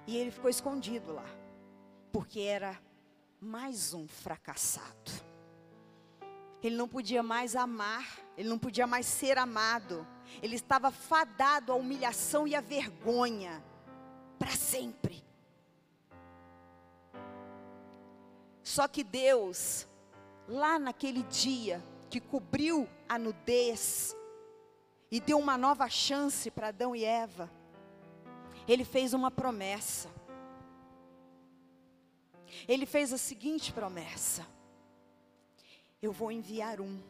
E 0.06 0.16
ele 0.16 0.30
ficou 0.30 0.48
escondido 0.48 1.12
lá, 1.12 1.26
porque 2.12 2.40
era 2.40 2.80
mais 3.46 3.94
um 3.94 4.08
fracassado. 4.08 5.12
Ele 6.62 6.74
não 6.74 6.88
podia 6.88 7.22
mais 7.22 7.54
amar, 7.54 8.18
ele 8.36 8.48
não 8.48 8.58
podia 8.58 8.86
mais 8.86 9.06
ser 9.06 9.38
amado. 9.38 10.04
Ele 10.42 10.56
estava 10.56 10.90
fadado 10.90 11.70
à 11.70 11.76
humilhação 11.76 12.46
e 12.46 12.54
à 12.56 12.60
vergonha 12.60 13.62
para 14.36 14.50
sempre. 14.50 15.24
Só 18.64 18.88
que 18.88 19.04
Deus, 19.04 19.86
lá 20.48 20.76
naquele 20.76 21.22
dia 21.22 21.82
que 22.10 22.20
cobriu 22.20 22.88
a 23.08 23.16
nudez 23.16 24.16
e 25.08 25.20
deu 25.20 25.38
uma 25.38 25.56
nova 25.56 25.88
chance 25.88 26.50
para 26.50 26.68
Adão 26.68 26.96
e 26.96 27.04
Eva, 27.04 27.48
Ele 28.66 28.84
fez 28.84 29.14
uma 29.14 29.30
promessa. 29.30 30.10
Ele 32.68 32.86
fez 32.86 33.12
a 33.12 33.18
seguinte 33.18 33.72
promessa: 33.72 34.46
Eu 36.00 36.12
vou 36.12 36.30
enviar 36.30 36.80
um, 36.80 37.00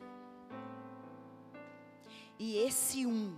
e 2.38 2.58
esse 2.58 3.06
um 3.06 3.36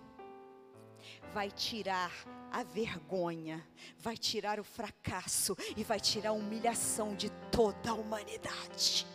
vai 1.33 1.51
tirar 1.51 2.13
a 2.51 2.63
vergonha, 2.63 3.67
vai 3.99 4.17
tirar 4.17 4.59
o 4.59 4.65
fracasso 4.65 5.57
e 5.77 5.85
vai 5.85 6.01
tirar 6.01 6.31
a 6.31 6.33
humilhação 6.33 7.15
de 7.15 7.31
toda 7.53 7.91
a 7.91 7.95
humanidade. 7.95 9.07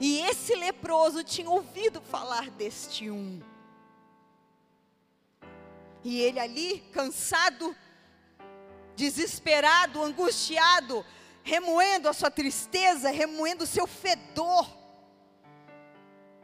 E 0.00 0.18
esse 0.20 0.54
leproso 0.54 1.22
tinha 1.22 1.48
ouvido 1.48 2.00
falar 2.00 2.50
deste 2.50 3.10
um. 3.10 3.40
E 6.02 6.20
ele 6.20 6.38
ali, 6.38 6.80
cansado, 6.92 7.74
desesperado, 8.96 10.02
angustiado, 10.02 11.04
remoendo 11.42 12.08
a 12.08 12.12
sua 12.12 12.30
tristeza, 12.30 13.10
remoendo 13.10 13.64
o 13.64 13.66
seu 13.66 13.86
fedor, 13.86 14.66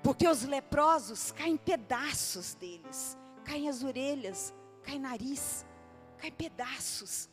porque 0.03 0.29
os 0.29 0.43
leprosos 0.43 1.33
caem 1.33 1.57
pedaços 1.57 2.55
deles, 2.55 3.17
caem 3.45 3.69
as 3.69 3.83
orelhas, 3.83 4.55
cai 4.83 4.99
nariz, 4.99 5.65
cai 6.19 6.31
pedaços. 6.31 7.29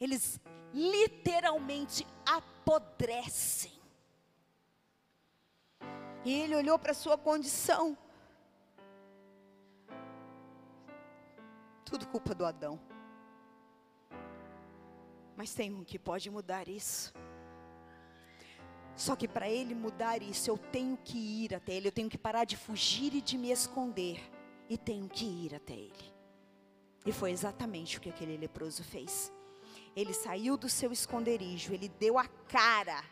Eles 0.00 0.40
literalmente 0.72 2.06
apodrecem. 2.26 3.72
E 6.24 6.32
ele 6.32 6.54
olhou 6.54 6.78
para 6.78 6.92
a 6.92 6.94
sua 6.94 7.16
condição. 7.16 7.96
Tudo 11.84 12.06
culpa 12.06 12.34
do 12.34 12.44
Adão. 12.44 12.89
Mas 15.40 15.54
tem 15.54 15.72
um 15.72 15.82
que 15.82 15.98
pode 15.98 16.28
mudar 16.28 16.68
isso. 16.68 17.14
Só 18.94 19.16
que 19.16 19.26
para 19.26 19.48
ele 19.48 19.74
mudar 19.74 20.22
isso, 20.22 20.50
eu 20.50 20.58
tenho 20.58 20.98
que 21.02 21.16
ir 21.16 21.54
até 21.54 21.72
ele, 21.72 21.88
eu 21.88 21.92
tenho 21.92 22.10
que 22.10 22.18
parar 22.18 22.44
de 22.44 22.58
fugir 22.58 23.14
e 23.14 23.22
de 23.22 23.38
me 23.38 23.50
esconder, 23.50 24.20
e 24.68 24.76
tenho 24.76 25.08
que 25.08 25.24
ir 25.24 25.54
até 25.54 25.72
ele. 25.72 26.12
E 27.06 27.10
foi 27.10 27.30
exatamente 27.30 27.96
o 27.96 28.02
que 28.02 28.10
aquele 28.10 28.36
leproso 28.36 28.84
fez. 28.84 29.32
Ele 29.96 30.12
saiu 30.12 30.58
do 30.58 30.68
seu 30.68 30.92
esconderijo, 30.92 31.72
ele 31.72 31.88
deu 31.88 32.18
a 32.18 32.28
cara 32.46 33.02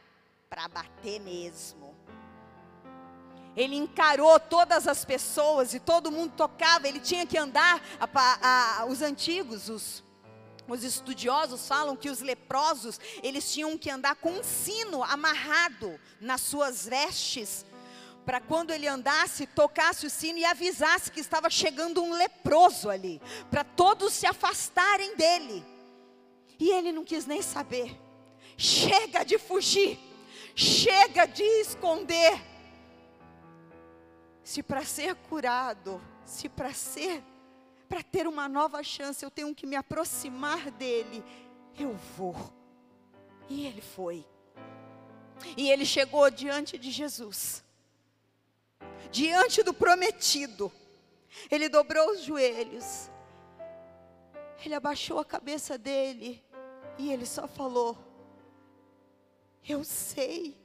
para 0.51 0.69
bater 0.69 1.19
mesmo. 1.23 1.97
Ele 3.57 3.75
encarou 3.75 4.39
todas 4.39 4.87
as 4.87 5.03
pessoas 5.03 5.73
e 5.73 5.81
todo 5.81 6.13
mundo 6.13 6.35
tocava, 6.37 6.87
ele 6.87 7.01
tinha 7.01 7.25
que 7.25 7.39
andar, 7.39 7.83
a, 7.99 8.81
a, 8.83 8.85
os 8.85 9.01
antigos, 9.01 9.71
os 9.71 10.07
os 10.69 10.85
estudiosos 10.85 11.67
falam 11.67 11.97
que 11.97 12.11
os 12.11 12.21
leprosos, 12.21 13.01
eles 13.23 13.51
tinham 13.53 13.77
que 13.79 13.91
andar 13.91 14.17
com 14.17 14.31
um 14.31 14.43
sino 14.43 15.03
amarrado 15.03 15.99
nas 16.21 16.43
suas 16.43 16.87
vestes, 16.87 17.65
para 18.25 18.41
quando 18.41 18.73
ele 18.73 18.87
andasse, 18.87 19.47
tocasse 19.47 20.05
o 20.07 20.11
sino 20.11 20.39
e 20.39 20.45
avisasse 20.45 21.11
que 21.11 21.21
estava 21.21 21.49
chegando 21.49 22.03
um 22.03 22.13
leproso 22.13 22.91
ali, 22.91 23.23
para 23.51 23.65
todos 23.65 24.13
se 24.13 24.27
afastarem 24.27 25.17
dele. 25.17 25.65
E 26.59 26.71
ele 26.71 26.93
não 26.93 27.05
quis 27.05 27.25
nem 27.25 27.41
saber. 27.41 27.99
Chega 28.57 29.25
de 29.25 29.39
fugir, 29.39 29.99
chega 30.55 31.25
de 31.25 31.43
esconder. 31.43 32.39
Se 34.45 34.63
para 34.63 34.85
ser 34.85 35.15
curado, 35.15 35.99
se 36.27 36.49
para 36.49 36.75
ser 36.75 37.23
para 37.89 38.03
ter 38.03 38.27
uma 38.27 38.49
nova 38.49 38.83
chance, 38.83 39.25
eu 39.25 39.31
tenho 39.31 39.55
que 39.55 39.67
me 39.67 39.77
aproximar 39.77 40.71
dele. 40.71 41.25
Eu 41.79 41.95
vou. 42.17 42.37
E 43.49 43.67
ele 43.67 43.81
foi. 43.81 44.27
E 45.57 45.71
ele 45.71 45.87
chegou 45.87 46.31
diante 46.31 46.77
de 46.77 46.91
Jesus, 46.91 47.65
diante 49.11 49.63
do 49.63 49.73
prometido. 49.73 50.71
Ele 51.51 51.69
dobrou 51.69 52.11
os 52.11 52.23
joelhos, 52.23 53.11
ele 54.65 54.75
abaixou 54.75 55.21
a 55.21 55.25
cabeça 55.25 55.79
dele 55.79 56.43
e 56.99 57.13
ele 57.13 57.25
só 57.25 57.47
falou: 57.47 57.97
Eu 59.67 59.85
sei 59.85 60.59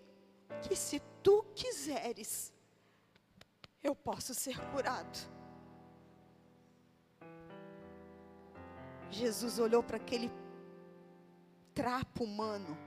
que 0.68 0.76
se 0.76 1.00
tu 1.22 1.46
quiseres, 1.56 2.52
eu 3.84 3.96
posso 3.96 4.34
ser 4.34 4.58
curado. 4.72 5.20
Jesus 9.14 9.60
olhou 9.60 9.84
para 9.84 9.98
aquele 9.98 10.32
trapo 11.74 12.24
humano, 12.24 12.78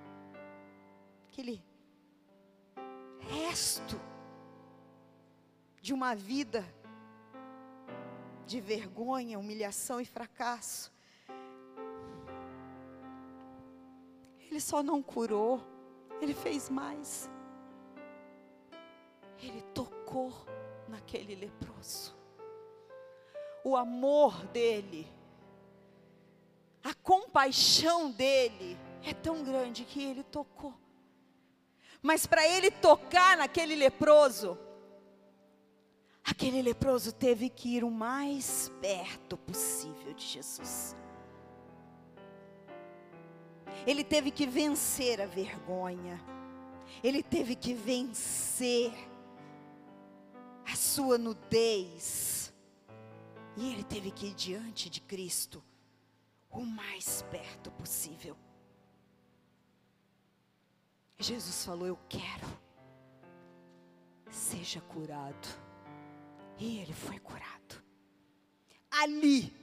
aquele 1.29 1.63
resto 3.21 4.01
de 5.81 5.95
uma 5.95 6.15
vida 6.15 6.65
de 8.45 8.61
vergonha, 8.61 9.39
humilhação 9.39 10.01
e 10.01 10.05
fracasso. 10.05 10.93
Ele 14.39 14.61
só 14.61 14.83
não 14.83 15.03
curou, 15.03 15.61
ele 16.21 16.35
fez 16.35 16.69
mais. 16.69 17.31
Ele 19.39 19.63
tocou 19.75 20.33
naquele 20.89 21.35
leproso. 21.35 22.17
O 23.65 23.77
amor 23.77 24.45
dele 24.47 25.16
compaixão 27.37 28.11
dele 28.11 28.79
é 29.05 29.13
tão 29.13 29.45
grande 29.45 29.85
que 29.85 30.03
ele 30.03 30.23
tocou. 30.23 30.73
Mas 32.01 32.25
para 32.25 32.49
ele 32.49 32.71
tocar 32.71 33.37
naquele 33.37 33.77
leproso, 33.77 34.59
aquele 36.25 36.63
leproso 36.63 37.13
teve 37.13 37.51
que 37.51 37.77
ir 37.77 37.85
o 37.85 37.91
mais 37.91 38.73
perto 38.81 39.37
possível 39.37 40.15
de 40.15 40.25
Jesus. 40.25 40.97
Ele 43.87 44.03
teve 44.03 44.31
que 44.31 44.47
vencer 44.47 45.21
a 45.21 45.27
vergonha. 45.27 46.19
Ele 47.05 47.23
teve 47.23 47.55
que 47.55 47.75
vencer 47.75 48.95
a 50.65 50.75
sua 50.75 51.19
nudez. 51.19 52.51
E 53.59 53.75
ele 53.75 53.85
teve 53.85 54.11
que 54.11 54.29
ir 54.29 54.35
diante 54.35 54.89
de 54.89 55.03
Cristo 55.03 55.63
o 56.51 56.61
mais 56.61 57.23
perto 57.31 57.71
possível. 57.73 58.37
Jesus 61.19 61.65
falou: 61.65 61.87
Eu 61.87 61.99
quero, 62.09 62.47
seja 64.31 64.81
curado. 64.81 65.67
E 66.59 66.79
ele 66.79 66.95
foi 66.95 67.19
curado. 67.19 67.85
Ali, 68.91 69.55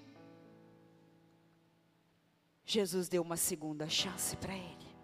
Jesus 2.63 3.09
deu 3.09 3.23
uma 3.23 3.37
segunda 3.37 3.89
chance 3.89 4.37
para 4.37 4.53
ele. 4.55 4.95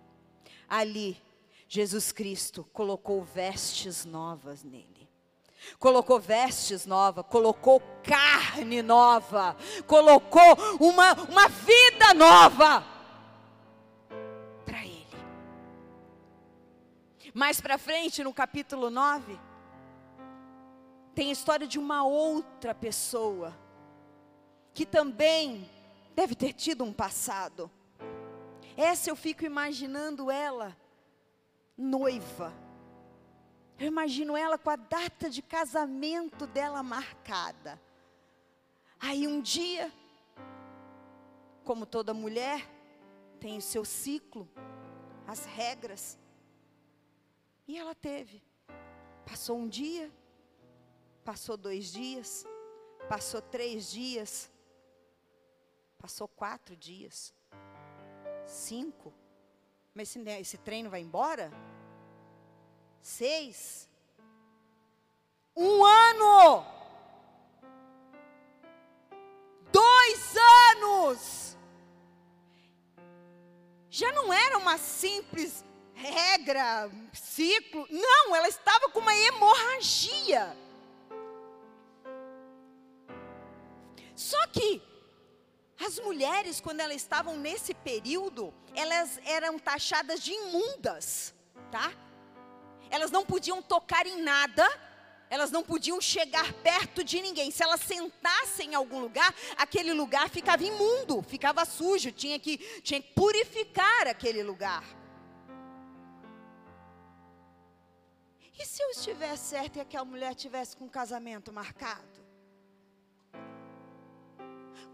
Ali, 0.67 1.19
Jesus 1.67 2.11
Cristo 2.11 2.63
colocou 2.65 3.23
vestes 3.23 4.05
novas 4.05 4.63
nele 4.63 4.98
colocou 5.77 6.19
vestes 6.19 6.85
novas, 6.85 7.25
colocou 7.27 7.81
carne 8.03 8.81
nova, 8.81 9.55
colocou 9.85 10.55
uma, 10.79 11.13
uma 11.13 11.47
vida 11.47 12.13
nova 12.13 12.83
para 14.65 14.85
ele. 14.85 15.07
Mais 17.33 17.59
para 17.61 17.77
frente, 17.77 18.23
no 18.23 18.33
capítulo 18.33 18.89
9, 18.89 19.39
tem 21.13 21.29
a 21.29 21.33
história 21.33 21.67
de 21.67 21.77
uma 21.77 22.03
outra 22.03 22.73
pessoa 22.73 23.53
que 24.73 24.85
também 24.85 25.69
deve 26.15 26.35
ter 26.35 26.53
tido 26.53 26.83
um 26.83 26.93
passado. 26.93 27.69
Essa 28.77 29.09
eu 29.09 29.15
fico 29.15 29.43
imaginando 29.43 30.31
ela 30.31 30.75
noiva. 31.77 32.53
Eu 33.79 33.87
imagino 33.87 34.35
ela 34.35 34.57
com 34.57 34.69
a 34.69 34.75
data 34.75 35.29
de 35.29 35.41
casamento 35.41 36.45
dela 36.45 36.83
marcada. 36.83 37.81
Aí 38.99 39.25
um 39.25 39.39
dia, 39.39 39.89
como 41.63 41.85
toda 41.85 42.13
mulher, 42.13 42.67
tem 43.39 43.57
o 43.57 43.61
seu 43.61 43.85
ciclo, 43.85 44.49
as 45.25 45.45
regras. 45.45 46.19
E 47.65 47.77
ela 47.77 47.95
teve. 47.95 48.43
Passou 49.25 49.57
um 49.57 49.69
dia, 49.69 50.11
passou 51.23 51.55
dois 51.55 51.89
dias, 51.93 52.45
passou 53.07 53.41
três 53.41 53.89
dias, 53.89 54.51
passou 55.97 56.27
quatro 56.27 56.75
dias, 56.75 57.33
cinco. 58.45 59.13
Mas 59.93 60.13
esse, 60.13 60.29
esse 60.41 60.57
treino 60.57 60.89
vai 60.89 60.99
embora? 60.99 61.49
Seis. 63.01 63.87
Um 65.55 65.83
ano. 65.83 66.65
Dois 69.71 70.35
anos. 70.71 71.57
Já 73.89 74.11
não 74.13 74.31
era 74.31 74.57
uma 74.57 74.77
simples 74.77 75.63
regra, 75.93 76.89
ciclo. 77.11 77.85
Não, 77.89 78.35
ela 78.35 78.47
estava 78.47 78.89
com 78.89 78.99
uma 78.99 79.13
hemorragia. 79.13 80.55
Só 84.15 84.47
que 84.47 84.81
as 85.79 85.99
mulheres, 85.99 86.59
quando 86.59 86.81
elas 86.81 86.97
estavam 86.97 87.37
nesse 87.37 87.73
período, 87.73 88.53
elas 88.75 89.19
eram 89.25 89.57
taxadas 89.57 90.21
de 90.21 90.31
imundas, 90.31 91.33
tá? 91.71 91.91
Elas 92.89 93.11
não 93.11 93.25
podiam 93.25 93.61
tocar 93.61 94.05
em 94.05 94.21
nada, 94.21 94.67
elas 95.29 95.51
não 95.51 95.63
podiam 95.63 96.01
chegar 96.01 96.51
perto 96.53 97.03
de 97.03 97.21
ninguém. 97.21 97.51
Se 97.51 97.63
elas 97.63 97.81
sentassem 97.81 98.71
em 98.71 98.75
algum 98.75 98.99
lugar, 98.99 99.33
aquele 99.57 99.93
lugar 99.93 100.29
ficava 100.29 100.63
imundo, 100.63 101.21
ficava 101.21 101.65
sujo, 101.65 102.11
tinha 102.11 102.39
que, 102.39 102.57
tinha 102.81 103.01
que 103.01 103.13
purificar 103.13 104.07
aquele 104.07 104.41
lugar. 104.41 104.83
E 108.57 108.65
se 108.65 108.81
eu 108.83 108.89
estivesse 108.89 109.49
certo 109.49 109.77
e 109.77 109.79
aquela 109.79 110.03
mulher 110.03 110.35
tivesse 110.35 110.75
com 110.75 110.85
um 110.85 110.89
casamento 110.89 111.53
marcado? 111.53 112.19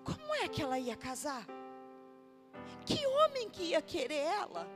Como 0.03 0.35
é 0.35 0.47
que 0.47 0.61
ela 0.61 0.77
ia 0.77 0.95
casar? 0.95 1.43
Que 2.85 3.07
homem 3.07 3.49
que 3.49 3.63
ia 3.63 3.81
querer 3.81 4.17
ela? 4.17 4.67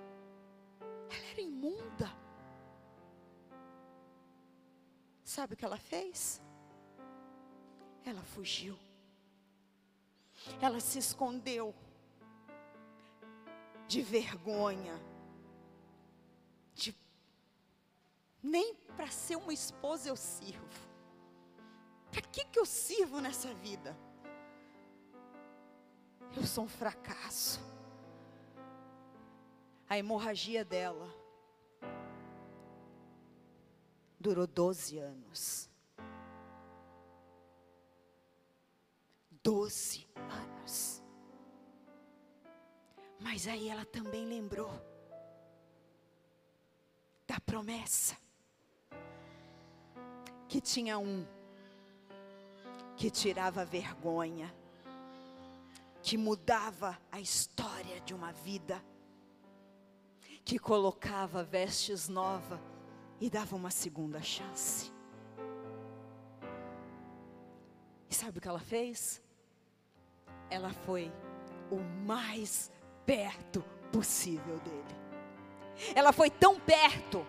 Ela 0.82 1.26
era 1.32 1.42
imunda. 1.42 2.19
Sabe 5.30 5.54
o 5.54 5.58
que 5.58 5.64
ela 5.64 5.78
fez? 5.78 6.42
Ela 8.04 8.24
fugiu. 8.24 8.76
Ela 10.60 10.80
se 10.80 10.98
escondeu 10.98 11.76
de 13.88 14.02
vergonha. 14.02 15.00
De 16.74 16.98
nem 18.42 18.74
para 18.98 19.12
ser 19.12 19.36
uma 19.36 19.54
esposa 19.54 20.10
eu 20.10 20.16
sirvo. 20.16 20.90
Para 22.10 22.22
que 22.22 22.46
que 22.46 22.58
eu 22.58 22.66
sirvo 22.66 23.22
nessa 23.22 23.54
vida? 23.54 23.96
Eu 26.36 26.44
sou 26.44 26.64
um 26.64 26.68
fracasso. 26.68 27.60
A 29.88 29.96
hemorragia 29.96 30.66
dela 30.66 31.19
durou 34.20 34.46
12 34.46 35.00
anos. 35.00 35.70
12 39.42 40.08
anos. 40.16 41.02
Mas 43.20 43.48
aí 43.48 43.70
ela 43.70 43.86
também 43.86 44.26
lembrou 44.26 44.70
da 47.26 47.40
promessa 47.40 48.18
que 50.48 50.60
tinha 50.60 50.98
um 50.98 51.26
que 52.98 53.10
tirava 53.10 53.64
vergonha, 53.64 54.54
que 56.02 56.18
mudava 56.18 57.00
a 57.10 57.22
história 57.22 58.02
de 58.02 58.14
uma 58.14 58.34
vida, 58.34 58.84
que 60.44 60.60
colocava 60.60 61.44
vestes 61.44 62.10
novas 62.10 62.60
e 63.20 63.30
dava 63.30 63.56
uma 63.56 63.72
segunda 63.72 64.22
chance. 64.22 64.92
E 68.10 68.16
sabe 68.16 68.40
o 68.40 68.42
que 68.42 68.48
ela 68.48 68.60
fez? 68.60 69.22
Ela 70.50 70.72
foi 70.72 71.12
o 71.70 71.78
mais 72.06 72.72
perto 73.06 73.64
possível 73.92 74.58
dele. 74.60 75.00
Ela 75.96 76.12
foi 76.12 76.30
tão 76.30 76.60
perto 76.60 77.26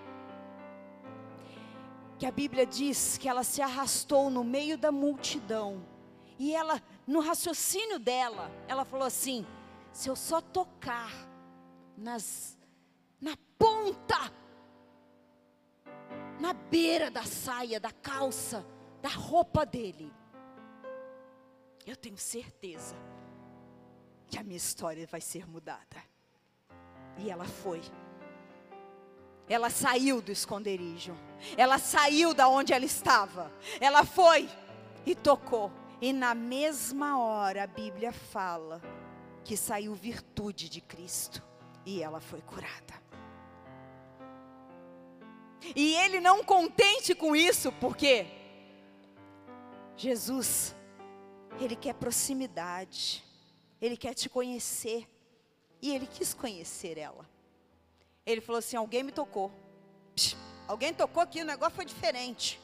que 2.19 2.27
a 2.27 2.31
Bíblia 2.31 2.67
diz 2.67 3.17
que 3.17 3.29
ela 3.29 3.43
se 3.43 3.63
arrastou 3.63 4.31
no 4.31 4.45
meio 4.45 4.77
da 4.77 4.93
multidão. 4.93 5.87
E 6.39 6.55
ela, 6.55 6.83
no 7.07 7.21
raciocínio 7.21 7.99
dela, 7.99 8.51
ela 8.67 8.85
falou 8.85 9.07
assim: 9.07 9.47
se 9.93 10.09
eu 10.09 10.17
só 10.17 10.41
tocar 10.41 11.13
nas 11.97 12.59
na 13.21 13.37
ponta 13.59 14.33
na 16.41 16.53
beira 16.55 17.11
da 17.11 17.23
saia, 17.23 17.79
da 17.79 17.93
calça, 17.93 18.67
da 19.03 19.09
roupa 19.09 19.67
dele. 19.67 20.13
Eu 21.87 21.95
tenho 21.95 22.17
certeza 22.17 22.97
que 24.27 24.39
a 24.39 24.43
minha 24.43 24.57
história 24.57 25.07
vai 25.07 25.21
ser 25.21 25.47
mudada. 25.47 25.97
E 27.19 27.31
ela 27.31 27.45
foi. 27.45 27.83
Ela 29.49 29.69
saiu 29.69 30.23
do 30.23 30.33
esconderijo. 30.33 31.15
Ela 31.57 31.79
saiu 31.79 32.33
da 32.33 32.49
onde 32.49 32.73
ela 32.73 32.85
estava. 32.85 33.53
Ela 33.81 34.05
foi 34.05 34.49
e 35.05 35.15
tocou. 35.15 35.71
E 36.01 36.13
na 36.13 36.35
mesma 36.35 37.19
hora 37.19 37.65
a 37.65 37.67
Bíblia 37.67 38.13
fala 38.13 38.81
que 39.45 39.57
saiu 39.57 39.95
virtude 39.95 40.69
de 40.69 40.81
Cristo 40.81 41.43
e 41.85 42.03
ela 42.03 42.21
foi 42.21 42.41
curada. 42.41 43.10
E 45.75 45.95
ele 45.95 46.21
não 46.21 46.43
contente 46.43 47.15
com 47.15 47.35
isso, 47.37 47.71
porque 47.73 48.27
Jesus, 49.97 50.75
ele 51.61 51.77
quer 51.77 51.95
proximidade, 51.95 53.25
ele 53.81 53.97
quer 53.97 54.15
te 54.15 54.29
conhecer, 54.29 55.07
e 55.83 55.95
ele 55.95 56.07
quis 56.07 56.35
conhecer 56.35 56.99
ela. 56.99 57.29
Ele 58.25 58.41
falou 58.41 58.59
assim: 58.59 58.77
alguém 58.77 59.03
me 59.03 59.13
tocou. 59.13 59.51
Psh, 60.15 60.37
alguém 60.67 60.93
tocou 60.93 61.23
aqui, 61.23 61.43
o 61.43 61.45
negócio 61.45 61.75
foi 61.75 61.85
diferente. 61.85 62.61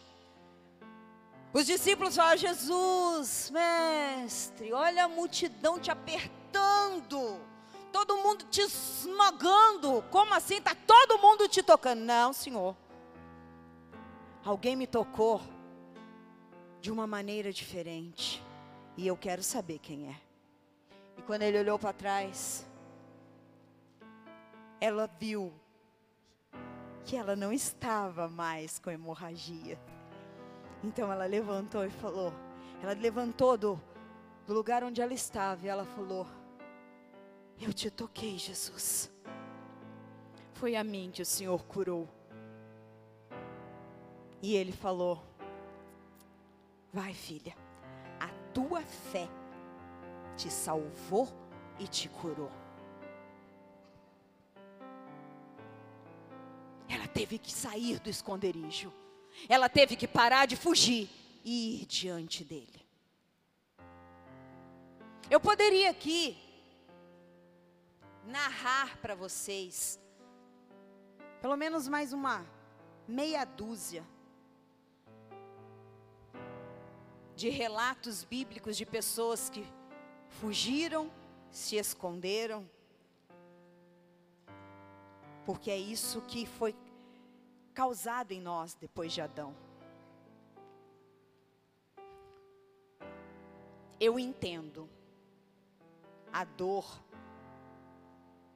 Os 1.53 1.67
discípulos 1.67 2.17
falaram: 2.17 2.37
Jesus, 2.37 3.51
mestre, 3.51 4.73
olha 4.73 5.05
a 5.05 5.09
multidão 5.09 5.79
te 5.79 5.91
apertando, 5.91 7.41
todo 7.93 8.19
mundo 8.19 8.45
te 8.51 8.61
esmagando. 8.61 10.05
Como 10.11 10.35
assim? 10.35 10.57
Está 10.57 10.75
todo 10.75 11.19
mundo 11.19 11.49
te 11.49 11.63
tocando? 11.63 12.01
Não, 12.01 12.33
Senhor. 12.33 12.77
Alguém 14.47 14.77
me 14.77 14.87
tocou 14.87 15.41
de 16.81 16.93
uma 16.93 17.05
maneira 17.05 17.53
diferente. 17.53 18.41
E 18.97 19.05
eu 19.05 19.17
quero 19.17 19.43
saber 19.43 19.81
quem 19.81 20.09
é. 20.09 20.17
E 21.19 21.23
quando 21.23 21.43
ele 21.43 21.59
olhou 21.59 21.77
para 21.77 21.93
trás, 21.93 22.65
ela 24.81 25.11
viu 25.19 25.53
que 27.05 27.17
ela 27.17 27.35
não 27.35 27.53
estava 27.53 28.29
mais 28.29 28.79
com 28.79 28.89
hemorragia. 28.89 29.77
Então 30.85 31.11
ela 31.11 31.27
levantou 31.27 31.85
e 31.85 31.91
falou: 31.91 32.33
ela 32.81 32.93
levantou 32.93 33.59
do, 33.59 33.81
do 34.47 34.55
lugar 34.55 34.85
onde 34.85 35.03
ela 35.03 35.13
estava 35.13 35.67
e 35.67 35.69
ela 35.69 35.85
falou: 35.85 36.25
Eu 37.61 37.73
te 37.73 37.91
toquei, 37.91 38.39
Jesus. 38.39 39.13
Foi 40.53 40.77
a 40.77 40.85
mim 40.85 41.11
que 41.13 41.23
o 41.23 41.27
Senhor 41.27 41.65
curou. 41.65 42.16
E 44.43 44.55
ele 44.55 44.73
falou: 44.73 45.23
Vai, 46.93 47.13
filha, 47.13 47.55
a 48.21 48.29
tua 48.53 48.83
fé 48.83 49.29
te 50.37 50.51
salvou 50.51 51.29
e 51.79 51.87
te 51.87 52.09
curou. 52.09 52.51
Ela 56.89 57.09
teve 57.09 57.39
que 57.39 57.53
sair 57.53 57.99
do 57.99 58.09
esconderijo. 58.09 58.93
Ela 59.49 59.69
teve 59.69 59.97
que 59.97 60.09
parar 60.09 60.47
de 60.47 60.57
fugir 60.57 61.11
e 61.45 61.83
ir 61.83 61.87
diante 61.87 62.45
dele. 62.45 62.87
Eu 65.29 65.41
poderia 65.41 65.91
aqui 65.91 66.39
narrar 68.25 68.97
para 68.99 69.15
vocês 69.15 70.01
pelo 71.41 71.57
menos 71.57 71.87
mais 71.87 72.13
uma 72.13 72.45
meia 73.07 73.45
dúzia 73.45 74.05
de 77.37 77.51
relatos 77.51 78.25
bíblicos 78.25 78.77
de 78.77 78.87
pessoas 78.87 79.51
que 79.51 79.65
fugiram, 80.41 81.13
se 81.51 81.77
esconderam, 81.77 82.69
porque 85.45 85.71
é 85.71 85.77
isso 85.77 86.23
que 86.23 86.47
foi 86.47 86.75
causado 87.75 88.33
em 88.33 88.41
nós 88.41 88.75
depois 88.75 89.13
de 89.13 89.21
Adão. 89.21 89.55
Eu 94.01 94.19
entendo 94.19 94.89
a 96.33 96.45
dor 96.45 97.03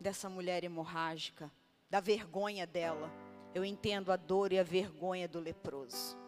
dessa 0.01 0.29
mulher 0.29 0.65
hemorrágica, 0.65 1.53
da 1.89 2.01
vergonha 2.01 2.67
dela. 2.67 3.11
Eu 3.55 3.65
entendo 3.65 4.11
a 4.11 4.17
dor 4.17 4.53
e 4.53 4.59
a 4.59 4.63
vergonha 4.63 5.29
do 5.29 5.39
leproso. 5.39 6.19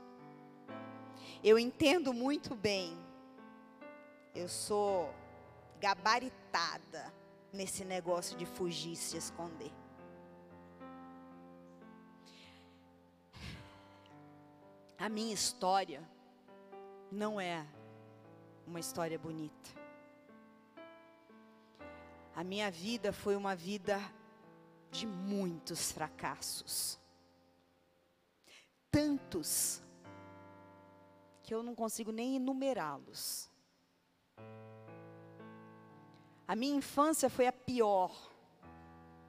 Eu 1.45 1.59
entendo 1.59 2.15
muito 2.15 2.55
bem. 2.55 2.97
Eu 4.33 4.49
sou 4.49 5.13
gabaritada 5.81 7.13
nesse 7.53 7.85
negócio 7.85 8.39
de 8.39 8.47
fugir 8.47 8.93
e 8.93 8.97
se 8.97 9.17
esconder. 9.17 9.73
A 14.97 15.09
minha 15.09 15.35
história 15.35 16.09
não 17.11 17.41
é 17.41 17.67
uma 18.65 18.79
história 18.79 19.19
bonita. 19.19 19.71
A 22.37 22.45
minha 22.45 22.71
vida 22.71 23.13
foi 23.13 23.35
uma 23.35 23.57
vida 23.57 24.01
de 24.93 25.09
muitos 25.09 25.91
fracassos. 25.91 27.01
Tantos 28.93 29.82
que 31.43 31.55
eu 31.55 31.63
não 31.63 31.75
consigo 31.75 32.13
nem 32.13 32.37
enumerá-los. 32.37 33.51
A 36.47 36.57
minha 36.57 36.77
infância 36.77 37.29
foi 37.31 37.47
a 37.47 37.53
pior 37.53 38.31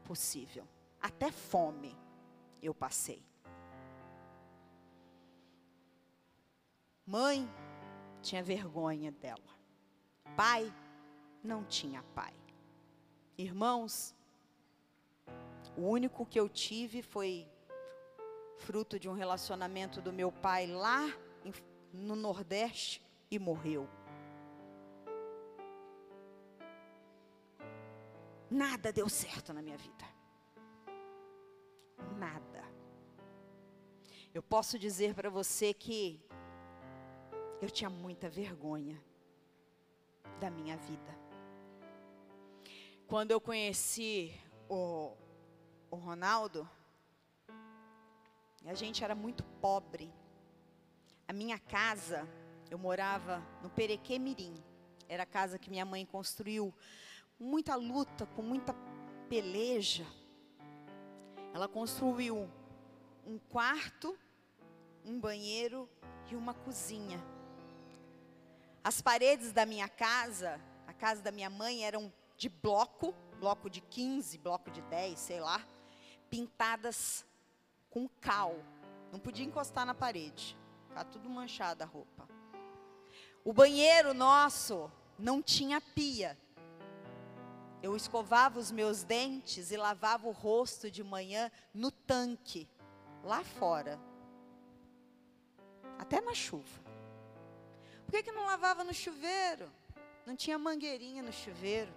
possível. 0.03 0.67
Até 1.01 1.31
fome 1.31 1.97
eu 2.61 2.73
passei. 2.73 3.23
Mãe 7.05 7.49
tinha 8.21 8.41
vergonha 8.41 9.11
dela. 9.11 9.39
Pai 10.35 10.73
não 11.43 11.63
tinha 11.65 12.01
pai. 12.15 12.33
Irmãos, 13.37 14.15
o 15.75 15.81
único 15.81 16.25
que 16.25 16.39
eu 16.39 16.47
tive 16.47 17.01
foi 17.01 17.47
fruto 18.57 18.97
de 18.99 19.09
um 19.09 19.13
relacionamento 19.13 20.01
do 20.01 20.13
meu 20.13 20.31
pai 20.31 20.67
lá 20.67 21.05
no 21.93 22.15
Nordeste 22.15 23.01
e 23.29 23.37
morreu. 23.37 23.87
Nada 28.49 28.91
deu 28.91 29.07
certo 29.07 29.53
na 29.53 29.61
minha 29.61 29.77
vida. 29.77 30.05
Nada. 32.17 32.63
Eu 34.33 34.41
posso 34.41 34.79
dizer 34.79 35.13
para 35.13 35.29
você 35.29 35.73
que 35.73 36.19
eu 37.61 37.69
tinha 37.69 37.89
muita 37.89 38.29
vergonha 38.29 39.01
da 40.39 40.49
minha 40.49 40.75
vida. 40.75 41.17
Quando 43.07 43.31
eu 43.31 43.39
conheci 43.39 44.33
o, 44.67 45.15
o 45.91 45.95
Ronaldo, 45.95 46.67
a 48.65 48.73
gente 48.73 49.03
era 49.03 49.13
muito 49.13 49.43
pobre. 49.61 50.11
Minha 51.33 51.57
casa, 51.57 52.29
eu 52.69 52.77
morava 52.77 53.41
no 53.63 53.69
Perequê 53.71 54.19
Mirim. 54.19 54.53
Era 55.09 55.23
a 55.23 55.25
casa 55.25 55.57
que 55.57 55.67
minha 55.67 55.83
mãe 55.83 56.05
construiu. 56.05 56.71
Muita 57.39 57.73
luta, 57.73 58.27
com 58.35 58.43
muita 58.43 58.75
peleja. 59.27 60.05
Ela 61.51 61.67
construiu 61.67 62.47
um 63.25 63.39
quarto, 63.49 64.15
um 65.03 65.19
banheiro 65.19 65.89
e 66.29 66.35
uma 66.35 66.53
cozinha. 66.53 67.19
As 68.83 69.01
paredes 69.01 69.51
da 69.51 69.65
minha 69.65 69.89
casa, 69.89 70.61
a 70.85 70.93
casa 70.93 71.23
da 71.23 71.31
minha 71.31 71.49
mãe, 71.49 71.83
eram 71.83 72.13
de 72.37 72.47
bloco, 72.47 73.11
bloco 73.39 73.71
de 73.71 73.81
15, 73.81 74.37
bloco 74.37 74.69
de 74.69 74.83
10, 74.83 75.17
sei 75.17 75.39
lá, 75.39 75.65
pintadas 76.29 77.25
com 77.89 78.07
cal. 78.21 78.55
Não 79.11 79.17
podia 79.17 79.43
encostar 79.43 79.83
na 79.83 79.95
parede. 79.95 80.55
Ficava 80.93 81.09
tudo 81.09 81.27
manchada 81.27 81.85
a 81.85 81.87
roupa. 81.87 82.29
O 83.43 83.51
banheiro 83.51 84.13
nosso 84.13 84.91
não 85.17 85.41
tinha 85.41 85.81
pia. 85.81 86.37
Eu 87.81 87.95
escovava 87.95 88.59
os 88.59 88.71
meus 88.71 89.03
dentes 89.03 89.71
e 89.71 89.75
lavava 89.75 90.27
o 90.27 90.31
rosto 90.31 90.91
de 90.91 91.03
manhã 91.03 91.51
no 91.73 91.89
tanque, 91.89 92.69
lá 93.23 93.43
fora. 93.43 93.99
Até 95.97 96.21
na 96.21 96.35
chuva. 96.35 96.79
Por 98.05 98.11
que, 98.11 98.21
que 98.21 98.31
não 98.31 98.45
lavava 98.45 98.83
no 98.83 98.93
chuveiro? 98.93 99.71
Não 100.27 100.35
tinha 100.35 100.59
mangueirinha 100.59 101.23
no 101.23 101.33
chuveiro. 101.33 101.91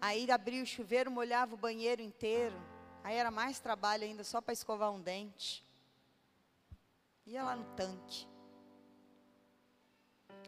Aí 0.00 0.30
abria 0.30 0.62
o 0.62 0.66
chuveiro, 0.66 1.10
molhava 1.10 1.56
o 1.56 1.58
banheiro 1.58 2.00
inteiro. 2.00 2.54
Aí 3.02 3.16
era 3.16 3.32
mais 3.32 3.58
trabalho 3.58 4.04
ainda 4.04 4.22
só 4.22 4.40
para 4.40 4.52
escovar 4.52 4.92
um 4.92 5.00
dente. 5.00 5.65
Ia 7.26 7.42
lá 7.42 7.56
no 7.56 7.64
tanque. 7.74 8.28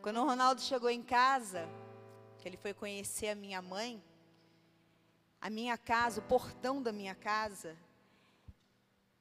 Quando 0.00 0.20
o 0.20 0.24
Ronaldo 0.24 0.60
chegou 0.60 0.88
em 0.88 1.02
casa, 1.02 1.68
que 2.38 2.46
ele 2.46 2.56
foi 2.56 2.72
conhecer 2.72 3.30
a 3.30 3.34
minha 3.34 3.60
mãe, 3.60 4.00
a 5.40 5.50
minha 5.50 5.76
casa, 5.76 6.20
o 6.20 6.24
portão 6.24 6.80
da 6.80 6.92
minha 6.92 7.16
casa, 7.16 7.76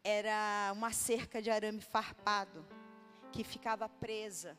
era 0.04 0.72
uma 0.72 0.94
cerca 0.94 1.42
de 1.42 1.50
arame 1.50 1.82
farpado 1.82 2.64
que 3.32 3.44
ficava 3.44 3.90
presa 3.90 4.56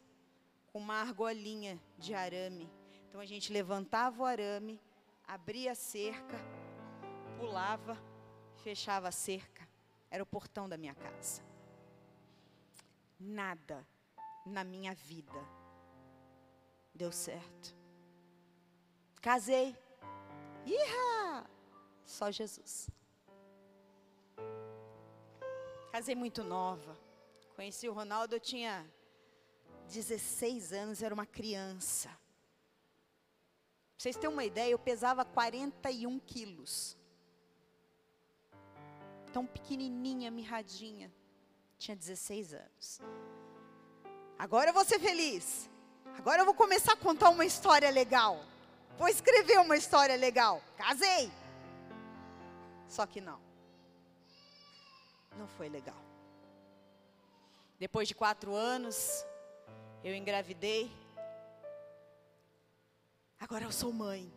com 0.72 0.80
uma 0.80 0.94
argolinha 0.94 1.80
de 1.96 2.14
arame. 2.14 2.68
Então 3.08 3.20
a 3.20 3.24
gente 3.24 3.52
levantava 3.52 4.22
o 4.22 4.26
arame, 4.26 4.80
abria 5.24 5.72
a 5.72 5.76
cerca, 5.76 6.36
pulava, 7.38 7.96
fechava 8.56 9.06
a 9.06 9.12
cerca. 9.12 9.68
Era 10.10 10.22
o 10.22 10.26
portão 10.26 10.68
da 10.68 10.76
minha 10.76 10.94
casa. 10.94 11.47
Nada 13.18 13.86
na 14.46 14.64
minha 14.64 14.94
vida 14.94 15.38
deu 16.94 17.12
certo. 17.12 17.76
Casei. 19.20 19.76
Iha! 20.66 21.48
Só 22.04 22.30
Jesus. 22.30 22.90
Casei 25.92 26.14
muito 26.14 26.42
nova. 26.42 26.96
Conheci 27.54 27.88
o 27.88 27.92
Ronaldo, 27.92 28.34
eu 28.36 28.40
tinha 28.40 28.86
16 29.88 30.72
anos, 30.72 31.02
era 31.02 31.14
uma 31.14 31.26
criança. 31.26 32.08
Pra 32.08 34.02
vocês 34.02 34.16
terem 34.16 34.30
uma 34.30 34.44
ideia, 34.44 34.70
eu 34.70 34.78
pesava 34.78 35.24
41 35.24 36.20
quilos. 36.20 36.96
Tão 39.32 39.44
pequenininha, 39.44 40.30
mirradinha. 40.30 41.12
Tinha 41.78 41.96
16 41.96 42.54
anos. 42.54 43.00
Agora 44.38 44.70
eu 44.70 44.74
vou 44.74 44.84
ser 44.84 44.98
feliz. 44.98 45.70
Agora 46.16 46.42
eu 46.42 46.44
vou 46.44 46.54
começar 46.54 46.92
a 46.92 46.96
contar 46.96 47.28
uma 47.30 47.44
história 47.44 47.88
legal. 47.90 48.44
Vou 48.98 49.08
escrever 49.08 49.60
uma 49.60 49.76
história 49.76 50.16
legal. 50.16 50.60
Casei. 50.76 51.30
Só 52.88 53.06
que 53.06 53.20
não. 53.20 53.40
Não 55.38 55.46
foi 55.46 55.68
legal. 55.68 56.02
Depois 57.78 58.08
de 58.08 58.14
quatro 58.14 58.54
anos, 58.54 59.24
eu 60.02 60.14
engravidei. 60.14 60.90
Agora 63.38 63.64
eu 63.64 63.70
sou 63.70 63.92
mãe. 63.92 64.32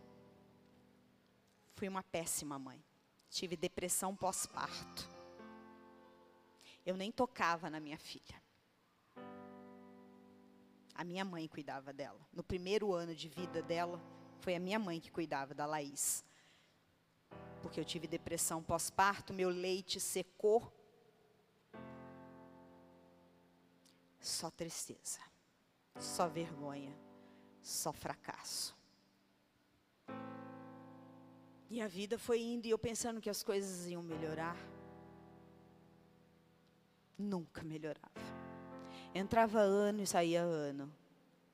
Fui 1.75 1.87
uma 1.87 2.03
péssima 2.03 2.59
mãe. 2.59 2.83
Tive 3.31 3.57
depressão 3.57 4.15
pós-parto. 4.15 5.09
Eu 6.85 6.95
nem 6.95 7.11
tocava 7.11 7.69
na 7.69 7.79
minha 7.79 7.97
filha. 7.97 8.41
A 10.93 11.03
minha 11.03 11.25
mãe 11.25 11.47
cuidava 11.47 11.91
dela. 11.93 12.19
No 12.33 12.43
primeiro 12.43 12.93
ano 12.93 13.15
de 13.15 13.27
vida 13.27 13.61
dela, 13.61 14.01
foi 14.39 14.55
a 14.55 14.59
minha 14.59 14.79
mãe 14.79 14.99
que 14.99 15.11
cuidava 15.11 15.53
da 15.53 15.65
Laís. 15.65 16.23
Porque 17.61 17.79
eu 17.79 17.85
tive 17.85 18.07
depressão 18.07 18.61
pós-parto, 18.61 19.33
meu 19.33 19.49
leite 19.49 19.99
secou. 19.99 20.71
Só 24.19 24.51
tristeza 24.51 25.19
só 25.99 26.27
vergonha, 26.27 26.95
só 27.61 27.91
fracasso. 27.91 28.75
E 31.69 31.81
a 31.81 31.87
vida 31.87 32.17
foi 32.17 32.41
indo 32.41 32.65
e 32.65 32.69
eu 32.69 32.77
pensando 32.77 33.21
que 33.21 33.29
as 33.29 33.43
coisas 33.43 33.87
iam 33.87 34.03
melhorar. 34.03 34.57
Nunca 37.21 37.63
melhorava. 37.63 38.09
Entrava 39.13 39.59
ano 39.59 40.01
e 40.01 40.07
saía 40.07 40.41
ano, 40.41 40.91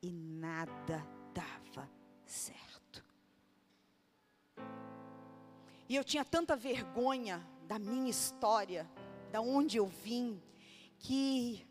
e 0.02 0.12
nada 0.12 1.06
dava 1.34 1.90
certo. 2.26 3.04
E 5.90 5.96
eu 5.96 6.04
tinha 6.04 6.26
tanta 6.26 6.56
vergonha 6.56 7.46
da 7.68 7.80
minha 7.80 8.10
história, 8.10 8.90
da 9.32 9.42
onde 9.42 9.78
eu 9.78 9.88
vim, 9.88 10.42
que 11.00 11.68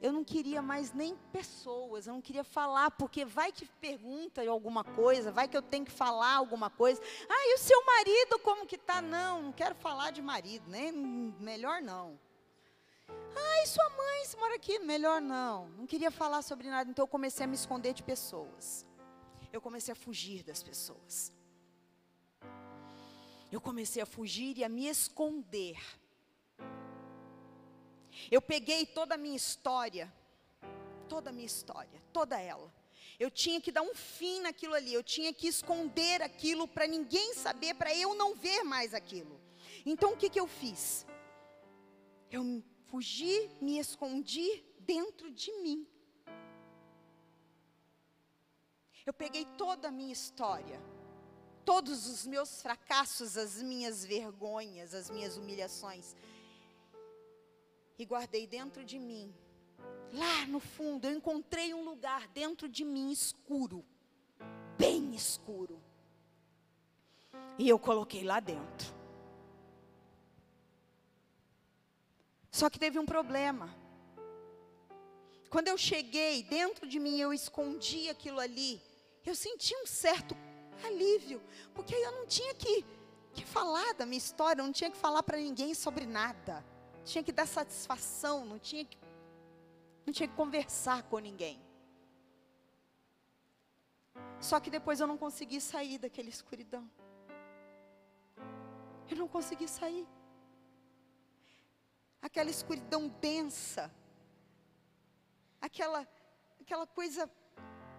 eu 0.00 0.12
não 0.12 0.22
queria 0.22 0.60
mais 0.60 0.92
nem 0.92 1.16
pessoas, 1.32 2.06
eu 2.06 2.14
não 2.14 2.20
queria 2.20 2.44
falar, 2.44 2.90
porque 2.92 3.24
vai 3.24 3.50
que 3.50 3.66
pergunta 3.80 4.46
alguma 4.48 4.84
coisa, 4.84 5.32
vai 5.32 5.48
que 5.48 5.56
eu 5.56 5.62
tenho 5.62 5.84
que 5.84 5.90
falar 5.90 6.34
alguma 6.34 6.70
coisa. 6.70 7.00
Ah, 7.28 7.48
e 7.48 7.54
o 7.54 7.58
seu 7.58 7.84
marido 7.84 8.38
como 8.40 8.66
que 8.66 8.76
tá? 8.78 9.00
Não, 9.00 9.42
não 9.42 9.52
quero 9.52 9.74
falar 9.74 10.10
de 10.10 10.22
marido, 10.22 10.68
nem 10.68 10.92
melhor 10.92 11.80
não. 11.82 12.18
E 13.38 13.66
sua 13.66 13.88
mãe 13.90 14.24
se 14.24 14.36
mora 14.36 14.56
aqui? 14.56 14.78
Melhor 14.78 15.20
não. 15.20 15.68
Não 15.70 15.86
queria 15.86 16.10
falar 16.10 16.42
sobre 16.42 16.68
nada, 16.68 16.90
então 16.90 17.02
eu 17.02 17.08
comecei 17.08 17.44
a 17.44 17.46
me 17.46 17.54
esconder 17.54 17.92
de 17.92 18.02
pessoas. 18.02 18.86
Eu 19.52 19.60
comecei 19.60 19.92
a 19.92 19.96
fugir 19.96 20.42
das 20.42 20.62
pessoas. 20.62 21.32
Eu 23.50 23.60
comecei 23.60 24.02
a 24.02 24.06
fugir 24.06 24.58
e 24.58 24.64
a 24.64 24.68
me 24.68 24.86
esconder 24.86 25.78
eu 28.30 28.40
peguei 28.40 28.86
toda 28.86 29.14
a 29.14 29.18
minha 29.18 29.36
história, 29.36 30.12
toda 31.08 31.30
a 31.30 31.32
minha 31.32 31.46
história, 31.46 32.02
toda 32.12 32.40
ela. 32.40 32.72
Eu 33.18 33.30
tinha 33.30 33.60
que 33.60 33.72
dar 33.72 33.82
um 33.82 33.94
fim 33.94 34.40
naquilo 34.40 34.74
ali, 34.74 34.92
eu 34.92 35.02
tinha 35.02 35.32
que 35.32 35.46
esconder 35.46 36.22
aquilo 36.22 36.66
para 36.66 36.86
ninguém 36.86 37.34
saber, 37.34 37.74
para 37.74 37.94
eu 37.94 38.14
não 38.14 38.34
ver 38.34 38.62
mais 38.62 38.92
aquilo. 38.94 39.40
Então 39.84 40.12
o 40.12 40.16
que, 40.16 40.28
que 40.28 40.40
eu 40.40 40.46
fiz? 40.46 41.06
Eu 42.30 42.62
fugi, 42.86 43.50
me 43.60 43.78
escondi 43.78 44.64
dentro 44.80 45.30
de 45.30 45.52
mim. 45.62 45.86
Eu 49.04 49.12
peguei 49.12 49.44
toda 49.56 49.88
a 49.88 49.90
minha 49.90 50.12
história, 50.12 50.80
todos 51.64 52.06
os 52.06 52.26
meus 52.26 52.60
fracassos, 52.60 53.36
as 53.36 53.62
minhas 53.62 54.04
vergonhas, 54.04 54.94
as 54.94 55.08
minhas 55.08 55.36
humilhações, 55.36 56.16
e 57.98 58.04
guardei 58.04 58.46
dentro 58.46 58.84
de 58.84 58.98
mim. 58.98 59.32
Lá 60.12 60.46
no 60.46 60.58
fundo, 60.58 61.06
eu 61.06 61.12
encontrei 61.12 61.72
um 61.72 61.84
lugar 61.84 62.26
dentro 62.28 62.68
de 62.68 62.84
mim 62.84 63.10
escuro, 63.10 63.84
bem 64.76 65.14
escuro. 65.14 65.80
E 67.58 67.68
eu 67.68 67.78
coloquei 67.78 68.24
lá 68.24 68.40
dentro. 68.40 68.95
Só 72.58 72.66
que 72.70 72.78
teve 72.84 72.98
um 72.98 73.06
problema. 73.14 73.66
Quando 75.50 75.68
eu 75.68 75.78
cheguei 75.78 76.42
dentro 76.42 76.84
de 76.92 76.98
mim, 76.98 77.16
eu 77.18 77.32
escondi 77.32 78.08
aquilo 78.08 78.40
ali. 78.40 78.72
Eu 79.24 79.34
senti 79.34 79.74
um 79.82 79.86
certo 79.86 80.34
alívio, 80.88 81.40
porque 81.74 81.94
aí 81.94 82.02
eu 82.02 82.12
não 82.12 82.26
tinha 82.26 82.54
que, 82.54 82.84
que 83.32 83.44
falar 83.44 83.90
da 83.94 84.04
minha 84.06 84.18
história, 84.26 84.60
eu 84.60 84.66
não 84.66 84.72
tinha 84.72 84.90
que 84.90 84.96
falar 85.06 85.22
para 85.22 85.38
ninguém 85.38 85.72
sobre 85.74 86.06
nada 86.06 86.64
tinha 87.06 87.22
que 87.22 87.32
dar 87.32 87.46
satisfação, 87.46 88.44
não 88.44 88.58
tinha 88.58 88.84
que, 88.84 88.98
não 90.04 90.12
tinha 90.12 90.28
que 90.28 90.34
conversar 90.34 91.04
com 91.04 91.18
ninguém. 91.18 91.58
Só 94.40 94.58
que 94.58 94.68
depois 94.68 95.00
eu 95.00 95.06
não 95.06 95.16
consegui 95.16 95.60
sair 95.60 95.98
daquela 95.98 96.28
escuridão. 96.28 96.90
Eu 99.08 99.16
não 99.16 99.28
consegui 99.28 99.68
sair. 99.68 100.06
Aquela 102.26 102.50
escuridão 102.50 103.08
densa. 103.08 103.90
Aquela 105.60 106.06
aquela 106.60 106.86
coisa 106.86 107.30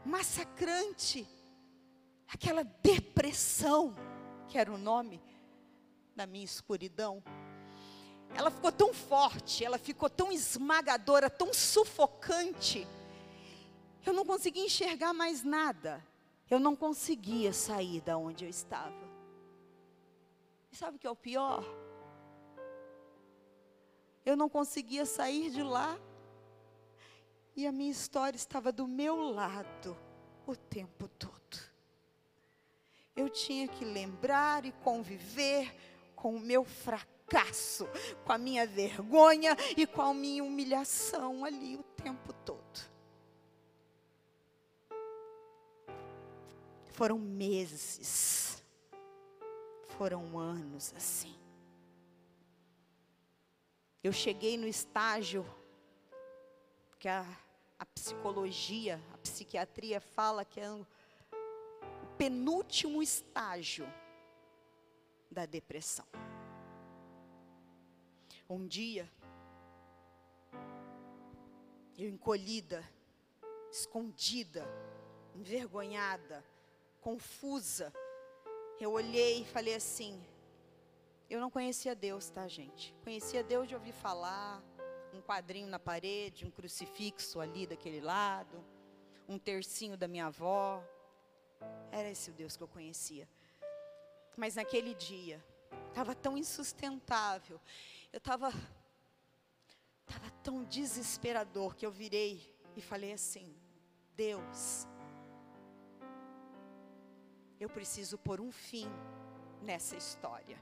massacrante. 0.05 1.27
Aquela 2.27 2.63
depressão, 2.63 3.95
que 4.49 4.57
era 4.57 4.71
o 4.71 4.77
nome 4.77 5.21
da 6.13 6.25
minha 6.25 6.43
escuridão 6.43 7.23
ela 8.35 8.51
ficou 8.51 8.71
tão 8.71 8.93
forte, 8.93 9.63
ela 9.63 9.77
ficou 9.77 10.09
tão 10.09 10.31
esmagadora, 10.31 11.29
tão 11.29 11.53
sufocante. 11.53 12.87
Eu 14.05 14.13
não 14.13 14.25
conseguia 14.25 14.65
enxergar 14.65 15.13
mais 15.13 15.43
nada. 15.43 16.03
Eu 16.49 16.59
não 16.59 16.75
conseguia 16.75 17.51
sair 17.51 18.01
da 18.01 18.17
onde 18.17 18.45
eu 18.45 18.49
estava. 18.49 19.07
E 20.71 20.75
sabe 20.75 20.97
o 20.97 20.99
que 20.99 21.07
é 21.07 21.09
o 21.09 21.15
pior? 21.15 21.63
Eu 24.27 24.35
não 24.35 24.49
conseguia 24.49 25.05
sair 25.05 25.49
de 25.49 25.63
lá. 25.63 25.97
E 27.55 27.65
a 27.65 27.71
minha 27.71 27.89
história 27.89 28.35
estava 28.35 28.73
do 28.73 28.85
meu 28.85 29.15
lado 29.15 29.97
o 30.45 30.53
tempo 30.53 31.07
todo. 31.07 31.57
Eu 33.15 33.29
tinha 33.29 33.69
que 33.69 33.85
lembrar 33.85 34.65
e 34.65 34.73
conviver 34.83 35.73
com 36.13 36.35
o 36.35 36.41
meu 36.41 36.65
fracasso 36.65 37.87
com 38.25 38.33
a 38.33 38.37
minha 38.37 38.65
vergonha 38.67 39.55
e 39.75 39.85
com 39.85 40.01
a 40.01 40.13
minha 40.13 40.43
humilhação 40.43 41.45
ali 41.45 41.77
o 41.77 41.83
tempo 41.83 42.33
todo. 42.33 42.97
Foram 46.91 47.17
meses, 47.17 48.63
foram 49.97 50.37
anos 50.37 50.93
assim. 50.95 51.46
Eu 54.03 54.13
cheguei 54.13 54.57
no 54.57 54.67
estágio 54.67 55.45
que 56.99 57.07
a, 57.07 57.25
a 57.79 57.85
psicologia, 57.85 59.01
a 59.13 59.17
psiquiatria 59.17 59.99
fala 59.99 60.45
que 60.45 60.59
é 60.59 60.71
o 60.71 60.85
penúltimo 62.17 63.01
estágio 63.01 63.91
da 65.31 65.45
depressão. 65.45 66.05
Um 68.49 68.65
dia, 68.65 69.11
eu 71.97 72.09
encolhida, 72.09 72.87
escondida, 73.71 74.65
envergonhada, 75.35 76.45
confusa, 77.01 77.93
eu 78.79 78.91
olhei 78.91 79.41
e 79.41 79.45
falei 79.45 79.73
assim: 79.73 80.23
eu 81.29 81.39
não 81.39 81.49
conhecia 81.49 81.93
Deus, 81.95 82.29
tá, 82.29 82.47
gente? 82.47 82.95
Conhecia 83.03 83.43
Deus 83.43 83.67
de 83.67 83.75
ouvir 83.75 83.91
falar, 83.91 84.63
um 85.13 85.21
quadrinho 85.21 85.67
na 85.67 85.79
parede, 85.79 86.45
um 86.45 86.51
crucifixo 86.51 87.39
ali 87.39 87.67
daquele 87.67 87.99
lado, 87.99 88.63
um 89.27 89.37
tercinho 89.37 89.97
da 89.97 90.07
minha 90.07 90.27
avó. 90.27 90.83
Era 91.91 92.09
esse 92.09 92.29
o 92.29 92.33
Deus 92.33 92.55
que 92.55 92.63
eu 92.63 92.67
conhecia. 92.67 93.27
Mas 94.37 94.55
naquele 94.55 94.93
dia, 94.93 95.43
estava 95.89 96.15
tão 96.15 96.37
insustentável. 96.37 97.59
Eu 98.13 98.19
estava 98.19 98.51
tava 100.05 100.31
tão 100.41 100.63
desesperador 100.63 101.75
que 101.75 101.85
eu 101.85 101.91
virei 101.91 102.41
e 102.75 102.81
falei 102.81 103.11
assim: 103.11 103.53
Deus, 104.15 104.87
eu 107.59 107.69
preciso 107.69 108.17
pôr 108.17 108.39
um 108.39 108.51
fim 108.51 108.87
nessa 109.61 109.95
história. 109.97 110.57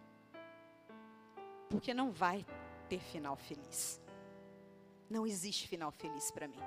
Porque 1.70 1.94
não 1.94 2.12
vai 2.12 2.46
ter 2.88 3.00
final 3.00 3.36
feliz. 3.36 4.02
Não 5.10 5.26
existe 5.26 5.68
final 5.68 5.92
feliz 5.92 6.32
para 6.32 6.48
mim. 6.48 6.62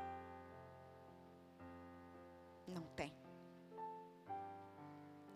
Não 2.67 2.83
tem. 2.89 3.13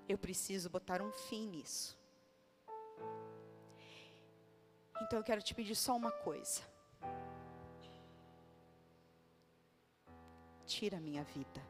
Eu 0.08 0.18
preciso 0.18 0.68
botar 0.68 1.00
um 1.00 1.12
fim 1.12 1.48
nisso. 1.48 1.98
Então 5.00 5.18
eu 5.18 5.24
quero 5.24 5.42
te 5.42 5.54
pedir 5.54 5.74
só 5.74 5.96
uma 5.96 6.12
coisa. 6.12 6.62
Tira 10.66 10.98
a 10.98 11.00
minha 11.00 11.24
vida. 11.24 11.60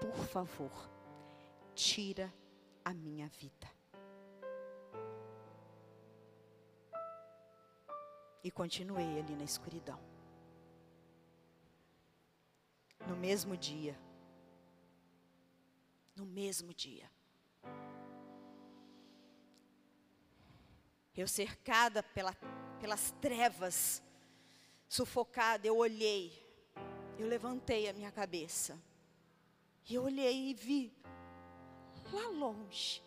Por 0.00 0.14
favor, 0.26 0.70
tira 1.74 2.32
a 2.84 2.94
minha 2.94 3.28
vida. 3.28 3.77
E 8.42 8.50
continuei 8.50 9.18
ali 9.18 9.34
na 9.34 9.44
escuridão. 9.44 10.00
No 13.06 13.16
mesmo 13.16 13.56
dia. 13.56 13.98
No 16.16 16.24
mesmo 16.24 16.72
dia. 16.72 17.10
Eu 21.16 21.26
cercada 21.26 22.02
pela, 22.02 22.32
pelas 22.80 23.10
trevas, 23.20 24.00
sufocada, 24.88 25.66
eu 25.66 25.76
olhei, 25.76 26.32
eu 27.18 27.26
levantei 27.26 27.88
a 27.88 27.92
minha 27.92 28.12
cabeça. 28.12 28.80
E 29.88 29.98
olhei 29.98 30.50
e 30.50 30.54
vi 30.54 30.92
lá 32.12 32.28
longe. 32.28 33.02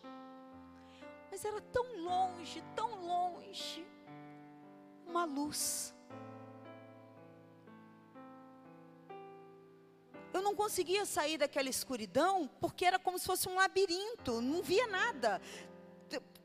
Mas 1.30 1.44
era 1.44 1.60
tão 1.60 2.02
longe, 2.02 2.62
tão 2.74 3.06
longe. 3.06 3.86
Uma 5.12 5.24
luz. 5.26 5.94
Eu 10.32 10.40
não 10.40 10.54
conseguia 10.54 11.04
sair 11.04 11.36
daquela 11.36 11.68
escuridão 11.68 12.48
porque 12.60 12.86
era 12.86 12.98
como 12.98 13.18
se 13.18 13.26
fosse 13.26 13.46
um 13.48 13.54
labirinto, 13.54 14.40
não 14.40 14.62
via 14.62 14.86
nada, 14.86 15.40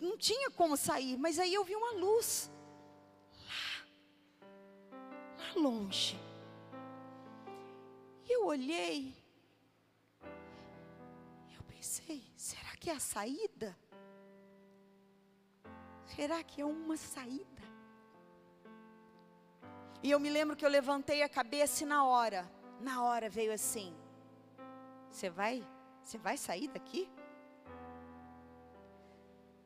não 0.01 0.17
tinha 0.17 0.51
como 0.51 0.75
sair, 0.75 1.17
mas 1.17 1.39
aí 1.39 1.53
eu 1.53 1.63
vi 1.63 1.75
uma 1.75 1.93
luz 1.93 2.51
lá, 3.47 3.87
lá 5.37 5.53
longe. 5.55 6.19
E 8.25 8.35
eu 8.35 8.45
olhei, 8.45 9.15
eu 11.55 11.63
pensei, 11.63 12.21
será 12.35 12.75
que 12.75 12.89
é 12.89 12.93
a 12.93 12.99
saída? 12.99 13.77
Será 16.05 16.43
que 16.43 16.59
é 16.59 16.65
uma 16.65 16.97
saída? 16.97 17.76
E 20.03 20.11
eu 20.11 20.19
me 20.19 20.29
lembro 20.29 20.55
que 20.55 20.65
eu 20.65 20.69
levantei 20.69 21.23
a 21.23 21.29
cabeça 21.29 21.83
e 21.83 21.87
na 21.87 22.05
hora, 22.05 22.49
na 22.79 23.03
hora 23.03 23.29
veio 23.29 23.53
assim: 23.53 23.95
Você 25.11 25.29
vai, 25.29 25.65
você 26.03 26.17
vai 26.17 26.37
sair 26.37 26.67
daqui? 26.67 27.09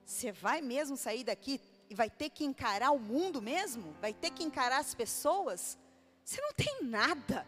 Você 0.06 0.32
vai 0.32 0.62
mesmo 0.62 0.98
sair 0.98 1.24
daqui 1.24 1.60
e 1.90 1.96
vai 1.96 2.10
ter 2.10 2.30
que 2.30 2.44
encarar 2.44 2.92
o 2.92 3.00
mundo 3.00 3.42
mesmo? 3.42 3.96
Vai 4.02 4.14
ter 4.14 4.32
que 4.32 4.44
encarar 4.44 4.80
as 4.80 4.94
pessoas? 4.94 5.78
Você 6.24 6.42
não 6.42 6.54
tem 6.54 6.84
nada. 6.84 7.48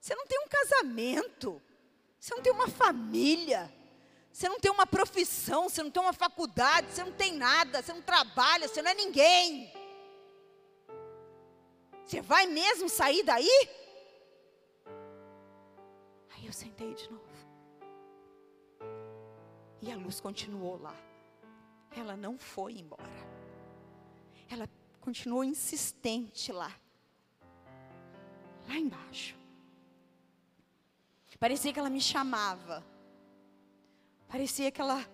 Você 0.00 0.14
não 0.14 0.26
tem 0.26 0.38
um 0.40 0.48
casamento. 0.48 1.60
Você 2.18 2.34
não 2.34 2.42
tem 2.42 2.52
uma 2.52 2.68
família. 2.68 3.72
Você 4.32 4.48
não 4.48 4.60
tem 4.60 4.70
uma 4.70 4.86
profissão, 4.86 5.68
você 5.68 5.82
não 5.82 5.90
tem 5.90 6.00
uma 6.00 6.12
faculdade, 6.12 6.92
você 6.92 7.02
não 7.02 7.12
tem 7.12 7.32
nada, 7.32 7.82
você 7.82 7.92
não 7.92 8.02
trabalha, 8.02 8.68
você 8.68 8.80
não 8.80 8.90
é 8.90 8.94
ninguém. 8.94 9.72
Você 12.08 12.22
vai 12.22 12.46
mesmo 12.46 12.88
sair 12.88 13.22
daí? 13.22 13.68
Aí 16.30 16.46
eu 16.46 16.52
sentei 16.54 16.94
de 16.94 17.10
novo. 17.10 17.22
E 19.82 19.92
a 19.92 19.96
luz 19.96 20.18
continuou 20.18 20.80
lá. 20.80 20.96
Ela 21.94 22.16
não 22.16 22.38
foi 22.38 22.78
embora. 22.78 23.02
Ela 24.48 24.66
continuou 25.02 25.44
insistente 25.44 26.50
lá. 26.50 26.74
Lá 28.66 28.76
embaixo. 28.76 29.36
Parecia 31.38 31.74
que 31.74 31.78
ela 31.78 31.90
me 31.90 32.00
chamava. 32.00 32.82
Parecia 34.28 34.70
que 34.70 34.80
ela, 34.80 35.06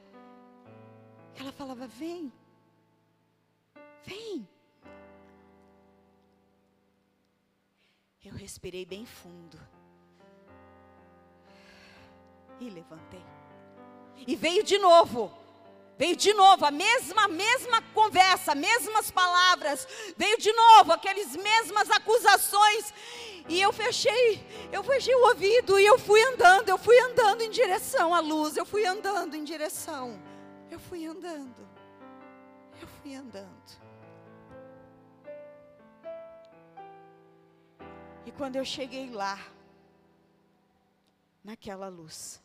ela 1.34 1.50
falava: 1.50 1.88
Vem, 1.88 2.32
vem. 4.04 4.48
Eu 8.24 8.32
respirei 8.32 8.86
bem 8.86 9.04
fundo. 9.04 9.60
E 12.58 12.70
levantei. 12.70 13.24
E 14.26 14.34
veio 14.34 14.62
de 14.62 14.78
novo. 14.78 15.30
Veio 15.96 16.16
de 16.16 16.32
novo 16.32 16.64
a 16.64 16.70
mesma, 16.70 17.28
mesma 17.28 17.80
conversa, 17.92 18.54
mesmas 18.54 19.10
palavras. 19.10 19.86
Veio 20.16 20.38
de 20.38 20.52
novo 20.52 20.92
aquelas 20.92 21.36
mesmas 21.36 21.90
acusações. 21.90 22.92
E 23.48 23.60
eu 23.60 23.72
fechei, 23.72 24.42
eu 24.72 24.82
fechei 24.82 25.14
o 25.14 25.28
ouvido 25.28 25.78
e 25.78 25.84
eu 25.84 25.98
fui 25.98 26.22
andando, 26.22 26.68
eu 26.68 26.78
fui 26.78 26.98
andando 26.98 27.42
em 27.42 27.50
direção 27.50 28.14
à 28.14 28.20
luz, 28.20 28.56
eu 28.56 28.64
fui 28.64 28.86
andando 28.86 29.36
em 29.36 29.44
direção. 29.44 30.18
Eu 30.70 30.80
fui 30.80 31.04
andando. 31.04 31.68
Eu 32.80 32.88
fui 32.88 33.14
andando. 33.14 33.83
E 38.26 38.32
quando 38.32 38.56
eu 38.56 38.64
cheguei 38.64 39.10
lá, 39.10 39.36
naquela 41.44 41.88
luz, 41.88 42.42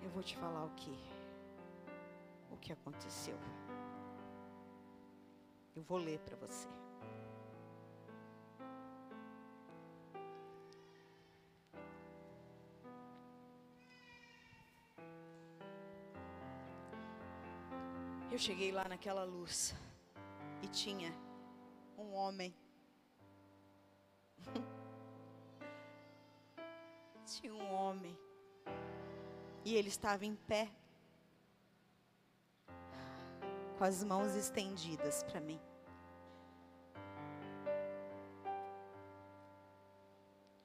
eu 0.00 0.08
vou 0.10 0.22
te 0.22 0.36
falar 0.36 0.64
o 0.64 0.70
que, 0.76 0.96
o 2.52 2.56
que 2.58 2.72
aconteceu. 2.72 3.36
Eu 5.74 5.82
vou 5.82 5.98
ler 5.98 6.20
para 6.20 6.36
você. 6.36 6.68
Eu 18.30 18.38
cheguei 18.38 18.70
lá 18.70 18.84
naquela 18.88 19.24
luz 19.24 19.74
e 20.62 20.68
tinha 20.68 21.25
um 21.96 22.14
homem. 22.14 22.54
Tinha 27.26 27.54
um 27.54 27.74
homem. 27.74 28.16
E 29.64 29.74
ele 29.74 29.88
estava 29.88 30.24
em 30.24 30.36
pé, 30.36 30.70
com 33.76 33.84
as 33.84 34.04
mãos 34.04 34.36
estendidas 34.36 35.24
para 35.24 35.40
mim. 35.40 35.60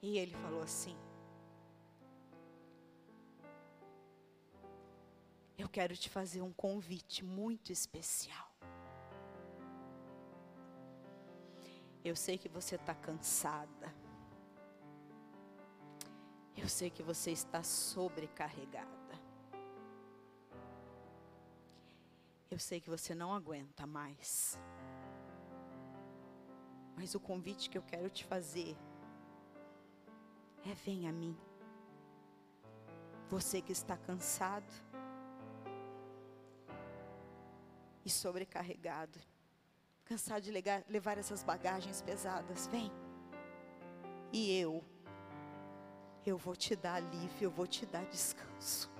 E 0.00 0.18
ele 0.18 0.34
falou 0.34 0.62
assim: 0.62 0.96
Eu 5.56 5.68
quero 5.68 5.96
te 5.96 6.08
fazer 6.08 6.42
um 6.42 6.52
convite 6.52 7.24
muito 7.24 7.72
especial. 7.72 8.51
Eu 12.04 12.16
sei 12.16 12.36
que 12.36 12.48
você 12.48 12.74
está 12.74 12.94
cansada. 12.94 13.94
Eu 16.56 16.68
sei 16.68 16.90
que 16.90 17.02
você 17.02 17.30
está 17.30 17.62
sobrecarregada. 17.62 18.90
Eu 22.50 22.58
sei 22.58 22.80
que 22.80 22.90
você 22.90 23.14
não 23.14 23.32
aguenta 23.32 23.86
mais. 23.86 24.58
Mas 26.96 27.14
o 27.14 27.20
convite 27.20 27.70
que 27.70 27.78
eu 27.78 27.82
quero 27.82 28.10
te 28.10 28.24
fazer 28.24 28.76
é: 30.66 30.74
vem 30.74 31.08
a 31.08 31.12
mim. 31.12 31.36
Você 33.30 33.62
que 33.62 33.72
está 33.72 33.96
cansado 33.96 34.70
e 38.04 38.10
sobrecarregado 38.10 39.18
cansado 40.12 40.42
de 40.42 40.50
levar, 40.50 40.84
levar 40.90 41.16
essas 41.16 41.42
bagagens 41.42 42.02
pesadas, 42.02 42.66
vem. 42.66 42.92
E 44.30 44.58
eu, 44.58 44.84
eu 46.26 46.36
vou 46.36 46.54
te 46.54 46.76
dar 46.76 46.96
alívio, 46.96 47.46
eu 47.46 47.50
vou 47.50 47.66
te 47.66 47.86
dar 47.86 48.04
descanso. 48.04 48.92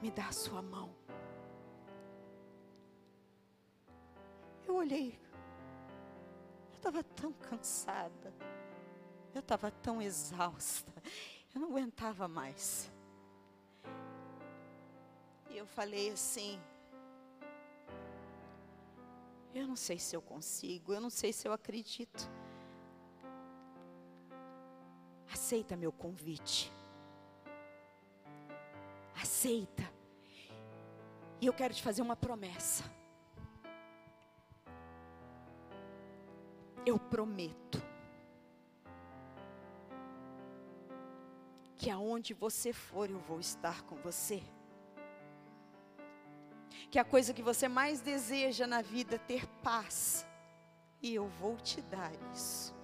Me 0.00 0.12
dá 0.12 0.28
a 0.28 0.32
sua 0.32 0.62
mão. 0.62 0.94
Eu 4.68 4.76
olhei, 4.76 5.18
eu 6.70 6.76
estava 6.76 7.02
tão 7.02 7.32
cansada, 7.32 8.32
eu 9.34 9.40
estava 9.40 9.68
tão 9.68 10.00
exausta, 10.00 10.92
eu 11.52 11.60
não 11.60 11.70
aguentava 11.70 12.28
mais. 12.28 12.88
E 15.50 15.56
eu 15.56 15.66
falei 15.66 16.10
assim, 16.10 16.60
eu 19.58 19.66
não 19.66 19.76
sei 19.76 19.98
se 19.98 20.14
eu 20.14 20.22
consigo, 20.22 20.92
eu 20.92 21.00
não 21.00 21.10
sei 21.10 21.32
se 21.32 21.46
eu 21.46 21.52
acredito. 21.52 22.30
Aceita 25.32 25.76
meu 25.76 25.92
convite. 25.92 26.72
Aceita. 29.20 29.82
E 31.40 31.46
eu 31.46 31.52
quero 31.52 31.74
te 31.74 31.82
fazer 31.82 32.02
uma 32.02 32.16
promessa. 32.16 32.84
Eu 36.86 36.98
prometo 36.98 37.82
que 41.76 41.90
aonde 41.90 42.32
você 42.32 42.72
for, 42.72 43.10
eu 43.10 43.18
vou 43.18 43.40
estar 43.40 43.82
com 43.82 43.96
você 43.96 44.42
que 46.90 46.98
a 46.98 47.04
coisa 47.04 47.34
que 47.34 47.42
você 47.42 47.68
mais 47.68 48.00
deseja 48.00 48.66
na 48.66 48.80
vida 48.80 49.18
ter 49.18 49.46
paz. 49.62 50.26
E 51.00 51.14
eu 51.14 51.28
vou 51.28 51.56
te 51.56 51.80
dar 51.82 52.12
isso. 52.32 52.74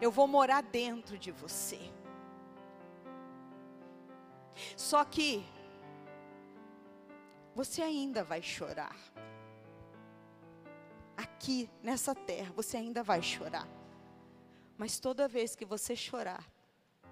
Eu 0.00 0.10
vou 0.10 0.26
morar 0.26 0.62
dentro 0.62 1.18
de 1.18 1.30
você. 1.30 1.78
Só 4.76 5.04
que 5.04 5.44
você 7.54 7.82
ainda 7.82 8.24
vai 8.24 8.42
chorar. 8.42 8.96
Aqui 11.16 11.70
nessa 11.82 12.14
terra 12.14 12.52
você 12.54 12.76
ainda 12.76 13.02
vai 13.02 13.22
chorar. 13.22 13.68
Mas 14.76 14.98
toda 14.98 15.28
vez 15.28 15.56
que 15.56 15.64
você 15.64 15.96
chorar, 15.96 16.44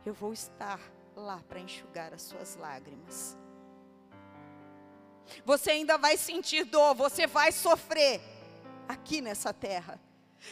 eu 0.04 0.12
vou 0.12 0.32
estar 0.32 0.78
lá 1.16 1.40
para 1.48 1.60
enxugar 1.60 2.12
as 2.12 2.22
suas 2.22 2.56
lágrimas. 2.56 3.38
Você 5.44 5.70
ainda 5.70 5.96
vai 5.96 6.16
sentir 6.16 6.64
dor, 6.64 6.94
você 6.94 7.26
vai 7.26 7.52
sofrer 7.52 8.20
aqui 8.88 9.20
nessa 9.20 9.52
terra. 9.52 10.00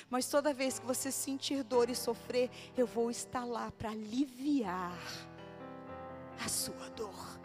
Mas 0.09 0.27
toda 0.29 0.55
vez 0.55 0.79
que 0.79 0.87
você 0.87 1.11
sentir 1.11 1.63
dor 1.63 1.91
e 1.91 1.95
sofrer, 1.95 2.51
eu 2.77 2.87
vou 2.87 3.11
estar 3.11 3.45
lá 3.45 3.71
para 3.71 3.91
aliviar 3.91 4.99
a 6.45 6.49
sua 6.49 6.89
dor. 6.91 7.41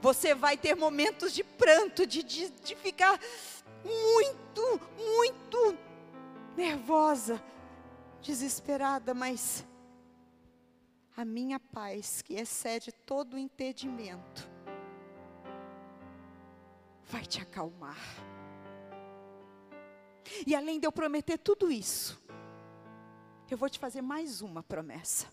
Você 0.00 0.34
vai 0.34 0.56
ter 0.56 0.74
momentos 0.76 1.32
de 1.32 1.42
pranto, 1.42 2.06
de, 2.06 2.22
de, 2.22 2.50
de 2.50 2.76
ficar 2.76 3.18
muito, 3.84 4.80
muito 4.96 5.78
nervosa, 6.56 7.42
desesperada, 8.20 9.14
mas 9.14 9.64
a 11.18 11.24
minha 11.24 11.58
paz, 11.58 12.22
que 12.22 12.34
excede 12.34 12.92
todo 12.92 13.34
o 13.34 13.38
entendimento, 13.38 14.48
vai 17.06 17.26
te 17.26 17.42
acalmar. 17.42 17.98
E 20.46 20.54
além 20.54 20.78
de 20.78 20.86
eu 20.86 20.92
prometer 20.92 21.36
tudo 21.36 21.72
isso, 21.72 22.22
eu 23.50 23.58
vou 23.58 23.68
te 23.68 23.80
fazer 23.80 24.00
mais 24.00 24.42
uma 24.42 24.62
promessa. 24.62 25.26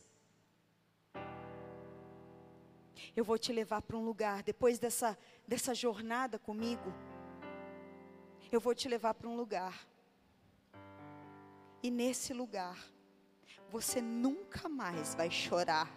Eu 3.15 3.23
vou 3.23 3.37
te 3.37 3.53
levar 3.53 3.83
para 3.83 3.95
um 3.95 4.03
lugar, 4.03 4.41
depois 4.41 4.79
dessa, 4.79 5.15
dessa 5.47 5.75
jornada 5.75 6.39
comigo, 6.39 6.91
eu 8.51 8.59
vou 8.59 8.73
te 8.73 8.89
levar 8.89 9.13
para 9.13 9.29
um 9.29 9.35
lugar. 9.35 9.87
E 11.83 11.91
nesse 11.91 12.33
lugar, 12.33 12.75
você 13.71 14.01
nunca 14.01 14.69
mais 14.69 15.15
vai 15.15 15.29
chorar. 15.29 15.91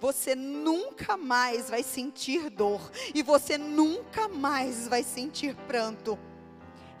Você 0.00 0.34
nunca 0.34 1.16
mais 1.16 1.68
vai 1.70 1.82
sentir 1.82 2.50
dor. 2.50 2.80
E 3.14 3.22
você 3.22 3.58
nunca 3.58 4.28
mais 4.28 4.88
vai 4.88 5.02
sentir 5.02 5.54
pranto. 5.66 6.18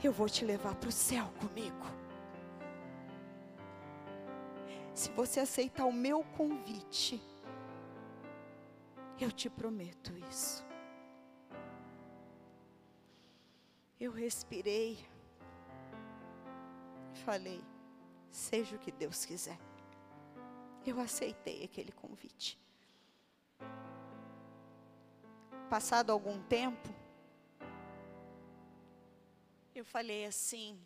Eu 0.02 0.12
vou 0.12 0.28
te 0.28 0.44
levar 0.44 0.74
para 0.74 0.88
o 0.88 0.92
céu 0.92 1.32
comigo. 1.40 1.86
Se 4.94 5.10
você 5.10 5.40
aceitar 5.40 5.84
o 5.84 5.92
meu 5.92 6.24
convite, 6.36 7.22
eu 9.20 9.30
te 9.30 9.48
prometo 9.48 10.12
isso. 10.28 10.66
Eu 14.00 14.12
respirei 14.12 14.98
e 17.14 17.18
falei: 17.24 17.60
seja 18.30 18.76
o 18.76 18.78
que 18.78 18.92
Deus 18.92 19.24
quiser. 19.24 19.58
Eu 20.88 21.00
aceitei 21.00 21.64
aquele 21.64 21.92
convite. 21.92 22.58
Passado 25.68 26.10
algum 26.10 26.42
tempo, 26.44 26.88
eu 29.74 29.84
falei 29.84 30.24
assim: 30.24 30.80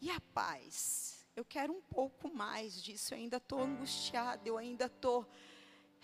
e 0.00 0.10
a 0.10 0.20
paz? 0.32 1.22
eu 1.34 1.44
quero 1.44 1.72
um 1.72 1.80
pouco 1.80 2.32
mais 2.34 2.82
disso, 2.82 3.14
eu 3.14 3.18
ainda 3.18 3.38
estou 3.38 3.60
angustiada, 3.62 4.46
eu 4.46 4.58
ainda 4.58 4.86
estou. 4.86 5.26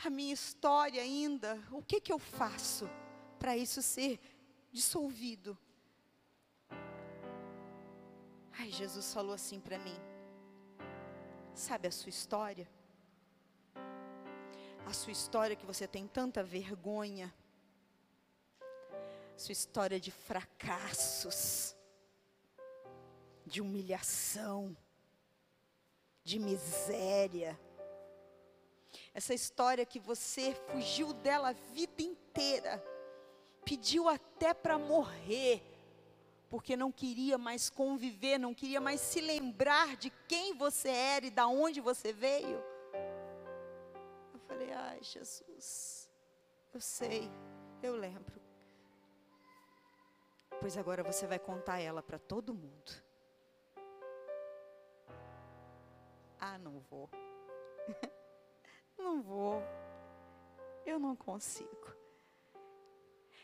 A 0.05 0.09
minha 0.09 0.33
história 0.33 1.03
ainda, 1.03 1.61
o 1.73 1.83
que, 1.83 2.01
que 2.01 2.13
eu 2.13 2.19
faço 2.19 2.89
para 3.39 3.57
isso 3.57 3.83
ser 3.83 4.21
dissolvido? 4.73 5.59
Ai, 8.53 8.71
Jesus 8.71 9.13
falou 9.13 9.35
assim 9.35 9.61
para 9.61 9.79
mim: 9.79 9.97
Sabe 11.59 11.89
a 11.89 11.91
sua 11.91 12.09
história? 12.09 12.69
A 14.87 14.93
sua 14.93 15.11
história 15.11 15.57
que 15.57 15.67
você 15.67 15.89
tem 15.89 16.07
tanta 16.07 16.41
vergonha, 16.41 17.35
sua 19.37 19.51
história 19.51 19.99
de 19.99 20.13
fracassos, 20.13 21.75
de 23.45 23.61
humilhação, 23.61 24.77
de 26.23 26.39
miséria. 26.39 27.59
Essa 29.13 29.35
história 29.35 29.85
que 29.85 29.99
você 29.99 30.55
fugiu 30.71 31.13
dela 31.13 31.49
a 31.49 31.73
vida 31.75 32.03
inteira, 32.03 32.81
pediu 33.65 34.09
até 34.09 34.55
para 34.55 34.79
morrer, 34.79 35.61
porque 36.49 36.77
não 36.77 36.91
queria 36.91 37.37
mais 37.37 37.69
conviver, 37.69 38.39
não 38.39 38.55
queria 38.55 38.81
mais 38.81 39.01
se 39.01 39.21
lembrar 39.21 39.97
de 39.97 40.11
quem 40.27 40.55
você 40.55 40.89
era 40.89 41.27
e 41.27 41.31
da 41.31 41.47
onde 41.47 41.81
você 41.81 42.13
veio. 42.13 42.63
Eu 44.33 44.41
falei: 44.41 44.73
"Ai, 44.73 45.03
Jesus, 45.03 46.11
eu 46.73 46.81
sei, 46.81 47.31
eu 47.83 47.95
lembro. 47.97 48.41
Pois 50.61 50.77
agora 50.77 51.05
você 51.05 51.27
vai 51.27 51.39
contar 51.39 51.79
ela 51.79 52.03
para 52.03 52.19
todo 52.19 52.55
mundo. 52.55 52.93
Ah, 56.41 56.59
não 56.59 56.81
vou. 56.81 57.09
não 58.99 59.23
vou. 59.23 59.63
Eu 60.85 60.99
não 60.99 61.15
consigo. 61.15 61.97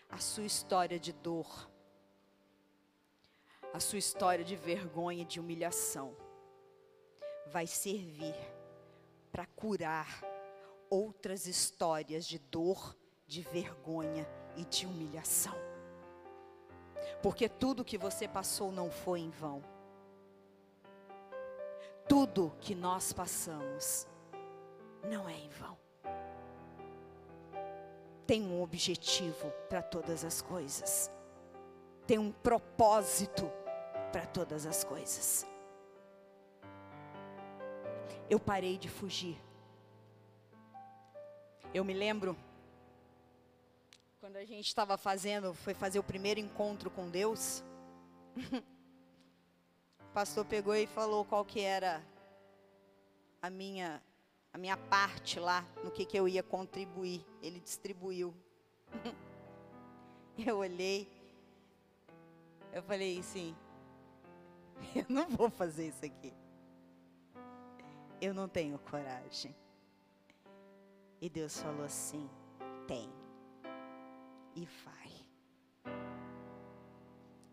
A 0.09 0.19
sua 0.19 0.45
história 0.45 0.99
de 0.99 1.13
dor, 1.13 1.71
a 3.75 3.79
sua 3.79 3.99
história 3.99 4.43
de 4.43 4.57
vergonha 4.57 5.21
e 5.21 5.27
de 5.27 5.39
humilhação 5.39 6.17
vai 7.49 7.67
servir 7.67 8.35
para 9.31 9.45
curar 9.45 10.23
outras 10.89 11.47
histórias 11.47 12.25
de 12.27 12.39
dor, 12.39 12.97
de 13.27 13.43
vergonha 13.43 14.27
e 14.57 14.65
de 14.65 14.87
humilhação. 14.87 15.55
Porque 17.23 17.51
tudo 17.51 17.85
que 17.85 17.99
você 17.99 18.27
passou 18.27 18.73
não 18.73 18.91
foi 18.91 19.21
em 19.21 19.31
vão 19.31 19.63
tudo 22.09 22.53
que 22.61 22.75
nós 22.75 23.13
passamos 23.13 24.07
não 25.03 25.29
é 25.29 25.33
em 25.33 25.49
vão. 25.49 25.77
Tem 28.27 28.43
um 28.43 28.63
objetivo 28.63 29.51
para 29.69 29.83
todas 29.83 30.25
as 30.25 30.41
coisas. 30.41 31.11
Tem 32.07 32.19
um 32.19 32.31
propósito 32.31 33.51
para 34.15 34.27
todas 34.27 34.65
as 34.65 34.85
coisas. 34.85 35.45
Eu 38.31 38.39
parei 38.39 38.79
de 38.79 38.89
fugir. 38.89 39.37
Eu 41.75 41.85
me 41.85 41.93
lembro 41.93 42.37
quando 44.21 44.37
a 44.37 44.45
gente 44.45 44.69
estava 44.69 44.97
fazendo, 44.97 45.53
foi 45.53 45.75
fazer 45.75 45.99
o 45.99 46.05
primeiro 46.05 46.39
encontro 46.39 46.93
com 46.93 47.11
Deus. 47.11 47.65
pastor 50.15 50.45
pegou 50.45 50.77
e 50.77 50.87
falou 50.87 51.25
qual 51.25 51.45
que 51.45 51.59
era 51.59 52.01
a 53.43 53.51
minha 53.51 54.01
a 54.53 54.59
minha 54.59 54.77
parte 54.77 55.41
lá, 55.41 55.67
no 55.83 55.91
que 55.91 56.07
que 56.07 56.17
eu 56.17 56.29
ia 56.29 56.45
contribuir. 56.45 57.27
Ele 57.43 57.59
distribuiu. 57.59 58.33
eu 60.39 60.59
olhei. 60.59 61.11
Eu 62.73 62.81
falei 62.85 63.19
assim: 63.19 63.57
eu 64.95 65.07
não 65.09 65.29
vou 65.29 65.51
fazer 65.51 65.89
isso 65.89 66.05
aqui. 66.05 66.33
Eu 68.21 68.33
não 68.33 68.49
tenho 68.49 68.79
coragem. 68.79 69.55
E 71.21 71.29
Deus 71.29 71.61
falou 71.61 71.85
assim: 71.85 72.29
tem. 72.87 73.13
E 74.55 74.67
vai. 74.85 75.13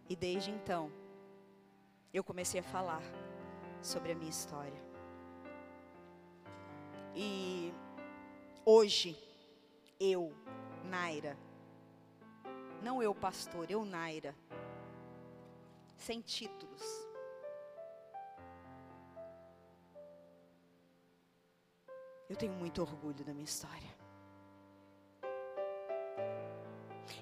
E 0.10 0.16
desde 0.16 0.52
então, 0.52 0.92
eu 2.14 2.24
comecei 2.24 2.60
a 2.60 2.64
falar 2.64 3.02
sobre 3.82 4.12
a 4.12 4.16
minha 4.16 4.30
história. 4.30 4.84
E 7.16 7.74
hoje, 8.66 9.18
eu, 10.00 10.34
Naira, 10.84 11.38
não 12.82 13.02
eu, 13.02 13.14
pastor, 13.14 13.70
eu, 13.70 13.86
Naira, 13.86 14.36
sem 15.96 16.22
títulos, 16.22 17.08
eu 22.32 22.38
tenho 22.38 22.54
muito 22.54 22.82
orgulho 22.82 23.26
da 23.26 23.34
minha 23.34 23.44
história. 23.44 23.94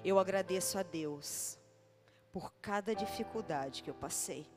Eu 0.04 0.20
agradeço 0.20 0.78
a 0.78 0.84
Deus 0.84 1.58
por 2.32 2.52
cada 2.62 2.94
dificuldade 2.94 3.82
que 3.82 3.90
eu 3.90 3.94
passei. 3.94 4.48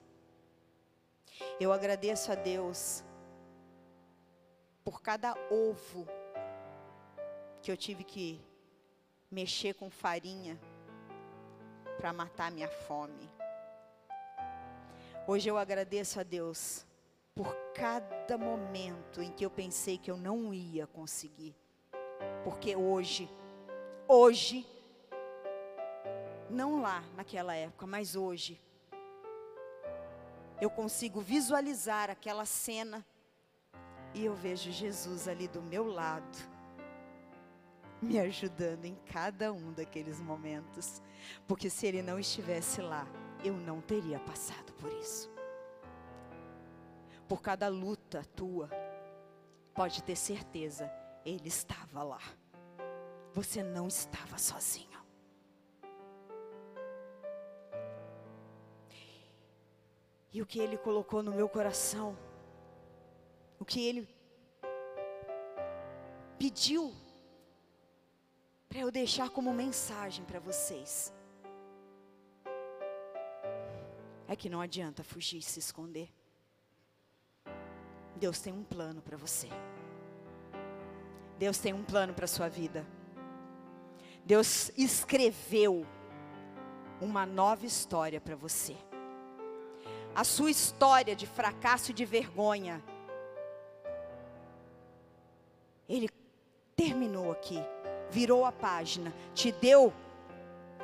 Eu 1.59 1.73
agradeço 1.73 2.31
a 2.31 2.35
Deus 2.35 3.03
por 4.83 5.01
cada 5.01 5.33
ovo 5.49 6.05
que 7.63 7.71
eu 7.71 7.75
tive 7.75 8.03
que 8.03 8.39
mexer 9.31 9.73
com 9.73 9.89
farinha 9.89 10.59
para 11.97 12.13
matar 12.13 12.51
minha 12.51 12.69
fome. 12.69 13.27
Hoje 15.25 15.49
eu 15.49 15.57
agradeço 15.57 16.19
a 16.19 16.23
Deus 16.23 16.85
por 17.35 17.55
cada 17.73 18.37
momento 18.37 19.21
em 19.21 19.31
que 19.31 19.45
eu 19.45 19.49
pensei 19.49 19.97
que 19.97 20.11
eu 20.11 20.17
não 20.17 20.53
ia 20.53 20.85
conseguir. 20.85 21.55
Porque 22.43 22.75
hoje, 22.75 23.29
hoje, 24.07 24.65
não 26.49 26.81
lá 26.81 27.03
naquela 27.15 27.55
época, 27.55 27.87
mas 27.87 28.15
hoje, 28.15 28.61
eu 30.61 30.69
consigo 30.69 31.19
visualizar 31.19 32.09
aquela 32.09 32.45
cena 32.45 33.05
e 34.13 34.25
eu 34.25 34.35
vejo 34.35 34.71
Jesus 34.71 35.27
ali 35.27 35.47
do 35.47 35.61
meu 35.61 35.85
lado, 35.87 36.37
me 37.99 38.19
ajudando 38.19 38.85
em 38.85 38.95
cada 39.11 39.51
um 39.51 39.73
daqueles 39.73 40.21
momentos. 40.21 41.01
Porque 41.47 41.69
se 41.69 41.87
ele 41.87 42.03
não 42.03 42.19
estivesse 42.19 42.81
lá, 42.81 43.07
eu 43.43 43.55
não 43.55 43.81
teria 43.81 44.19
passado 44.19 44.71
por 44.73 44.91
isso. 44.93 45.32
Por 47.33 47.41
cada 47.41 47.67
luta 47.67 48.23
tua, 48.35 48.69
pode 49.73 50.03
ter 50.03 50.15
certeza, 50.15 50.87
ele 51.25 51.47
estava 51.47 52.03
lá. 52.03 52.21
Você 53.33 53.63
não 53.63 53.87
estava 53.87 54.37
sozinho. 54.37 55.03
E 60.31 60.43
o 60.43 60.45
que 60.45 60.59
ele 60.59 60.77
colocou 60.77 61.23
no 61.23 61.31
meu 61.31 61.49
coração 61.49 62.15
o 63.59 63.65
que 63.65 63.83
ele 63.83 64.07
pediu 66.37 66.93
para 68.69 68.77
eu 68.77 68.91
deixar 68.91 69.31
como 69.31 69.51
mensagem 69.51 70.23
para 70.23 70.39
vocês. 70.39 71.11
É 74.27 74.35
que 74.35 74.51
não 74.51 74.61
adianta 74.61 75.03
fugir 75.03 75.39
e 75.39 75.41
se 75.41 75.57
esconder. 75.57 76.13
Deus 78.15 78.39
tem 78.39 78.53
um 78.53 78.63
plano 78.63 79.01
para 79.01 79.17
você. 79.17 79.49
Deus 81.37 81.57
tem 81.57 81.73
um 81.73 81.83
plano 81.83 82.13
para 82.13 82.25
a 82.25 82.27
sua 82.27 82.47
vida. 82.47 82.85
Deus 84.25 84.71
escreveu 84.77 85.85
uma 87.01 87.25
nova 87.25 87.65
história 87.65 88.21
para 88.21 88.35
você. 88.35 88.75
A 90.15 90.23
sua 90.23 90.51
história 90.51 91.15
de 91.15 91.25
fracasso 91.25 91.91
e 91.91 91.93
de 91.93 92.05
vergonha 92.05 92.81
ele 95.87 96.09
terminou 96.75 97.31
aqui, 97.31 97.61
virou 98.09 98.45
a 98.45 98.51
página, 98.51 99.13
te 99.33 99.51
deu 99.51 99.93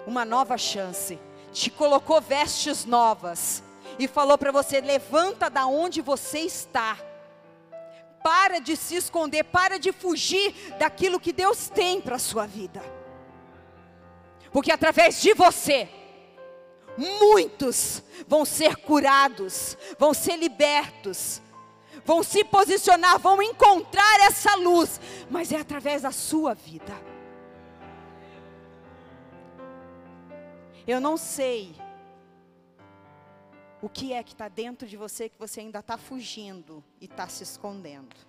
uma 0.06 0.26
nova 0.26 0.58
chance, 0.58 1.18
te 1.52 1.70
colocou 1.70 2.20
vestes 2.20 2.86
novas 2.86 3.64
e 3.98 4.08
falou 4.08 4.38
para 4.38 4.52
você: 4.52 4.82
levanta 4.82 5.50
da 5.50 5.66
onde 5.66 6.02
você 6.02 6.40
está. 6.40 6.98
Para 8.50 8.58
de 8.58 8.76
se 8.76 8.96
esconder, 8.96 9.44
para 9.44 9.78
de 9.78 9.92
fugir 9.92 10.74
daquilo 10.80 11.20
que 11.20 11.32
Deus 11.32 11.70
tem 11.70 12.02
para 12.02 12.16
a 12.16 12.20
sua 12.20 12.48
vida. 12.48 12.82
Porque 14.52 14.72
através 14.72 15.22
de 15.22 15.36
você, 15.36 15.88
muitos 16.98 18.02
vão 18.28 18.44
ser 18.44 18.76
curados, 18.78 19.78
vão 20.00 20.16
ser 20.16 20.36
libertos, 20.36 21.44
vão 22.04 22.24
se 22.24 22.44
posicionar, 22.44 23.20
vão 23.20 23.40
encontrar 23.40 24.20
essa 24.22 24.56
luz, 24.56 25.00
mas 25.30 25.52
é 25.52 25.58
através 25.58 26.02
da 26.02 26.12
sua 26.12 26.56
vida. 26.56 27.00
Eu 30.88 31.00
não 31.00 31.18
sei 31.18 31.76
o 33.80 33.88
que 33.88 34.12
é 34.12 34.24
que 34.24 34.34
está 34.34 34.48
dentro 34.48 34.88
de 34.88 34.98
você 34.98 35.30
que 35.30 35.38
você 35.38 35.60
ainda 35.60 35.82
está 35.82 36.00
fugindo 36.00 36.84
e 37.00 37.06
está 37.06 37.28
se 37.28 37.44
escondendo. 37.44 38.29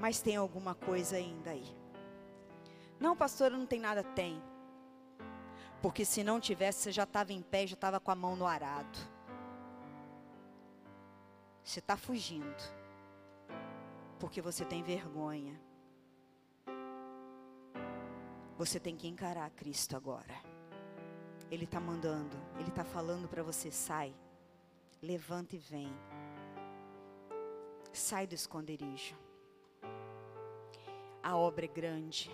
Mas 0.00 0.22
tem 0.22 0.34
alguma 0.34 0.74
coisa 0.74 1.16
ainda 1.16 1.50
aí. 1.50 1.76
Não, 2.98 3.14
pastora, 3.14 3.54
não 3.54 3.66
tem 3.66 3.78
nada. 3.78 4.02
Tem. 4.02 4.42
Porque 5.82 6.06
se 6.06 6.24
não 6.24 6.40
tivesse, 6.40 6.80
você 6.80 6.92
já 6.92 7.02
estava 7.02 7.34
em 7.34 7.42
pé, 7.42 7.66
já 7.66 7.74
estava 7.74 8.00
com 8.00 8.10
a 8.10 8.14
mão 8.14 8.34
no 8.34 8.46
arado. 8.46 8.98
Você 11.62 11.80
está 11.80 11.98
fugindo. 11.98 12.62
Porque 14.18 14.40
você 14.40 14.64
tem 14.64 14.82
vergonha. 14.82 15.60
Você 18.56 18.80
tem 18.80 18.96
que 18.96 19.06
encarar 19.06 19.50
Cristo 19.50 19.96
agora. 19.96 20.34
Ele 21.50 21.64
está 21.64 21.80
mandando, 21.80 22.36
Ele 22.58 22.68
está 22.68 22.84
falando 22.84 23.28
para 23.28 23.42
você: 23.42 23.70
sai, 23.70 24.14
levanta 25.02 25.56
e 25.56 25.58
vem. 25.58 25.92
Sai 27.92 28.26
do 28.26 28.34
esconderijo. 28.34 29.29
A 31.22 31.36
obra 31.36 31.64
é 31.64 31.68
grande. 31.68 32.30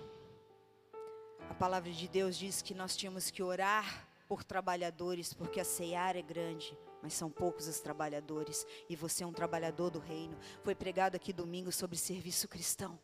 A 1.49 1.55
palavra 1.55 1.91
de 1.91 2.09
Deus 2.09 2.37
diz 2.37 2.63
que 2.63 2.75
nós 2.75 2.97
tínhamos 2.97 3.31
que 3.31 3.43
orar 3.43 4.09
por 4.29 4.43
trabalhadores, 4.43 5.33
porque 5.33 5.61
a 5.61 5.65
seara 5.65 6.19
é 6.19 6.23
grande 6.23 6.77
mas 7.07 7.15
são 7.15 7.31
poucos 7.31 7.69
os 7.69 7.79
trabalhadores, 7.79 8.67
e 8.89 8.97
você 8.97 9.23
é 9.23 9.27
um 9.29 9.33
trabalhador 9.33 9.91
do 9.91 10.01
reino. 10.01 10.37
Foi 10.65 10.75
pregado 10.75 11.15
aqui 11.15 11.33
domingo 11.33 11.71
sobre 11.71 11.97
serviço 11.97 12.49
cristão. 12.49 12.99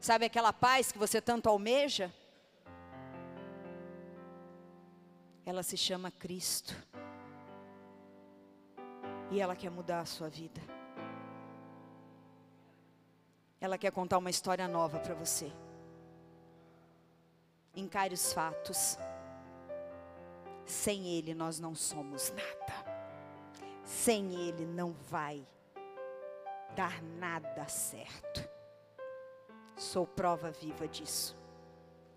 Sabe 0.00 0.24
aquela 0.24 0.52
paz 0.52 0.90
que 0.90 0.98
você 0.98 1.20
tanto 1.20 1.48
almeja? 1.48 2.12
Ela 5.46 5.62
se 5.62 5.76
chama 5.76 6.10
Cristo. 6.10 6.74
E 9.30 9.40
ela 9.40 9.54
quer 9.54 9.70
mudar 9.70 10.00
a 10.00 10.04
sua 10.04 10.28
vida. 10.28 10.60
Ela 13.60 13.78
quer 13.78 13.92
contar 13.92 14.18
uma 14.18 14.30
história 14.30 14.66
nova 14.66 14.98
para 14.98 15.14
você. 15.14 15.52
Encare 17.74 18.14
os 18.14 18.32
fatos. 18.32 18.98
Sem 20.64 21.08
Ele 21.08 21.34
nós 21.34 21.60
não 21.60 21.74
somos 21.74 22.30
nada. 22.30 22.90
Sem 23.84 24.34
Ele 24.34 24.64
não 24.64 24.92
vai 24.92 25.46
dar 26.74 27.02
nada 27.02 27.68
certo. 27.68 28.48
Sou 29.76 30.06
prova 30.06 30.50
viva 30.50 30.88
disso. 30.88 31.36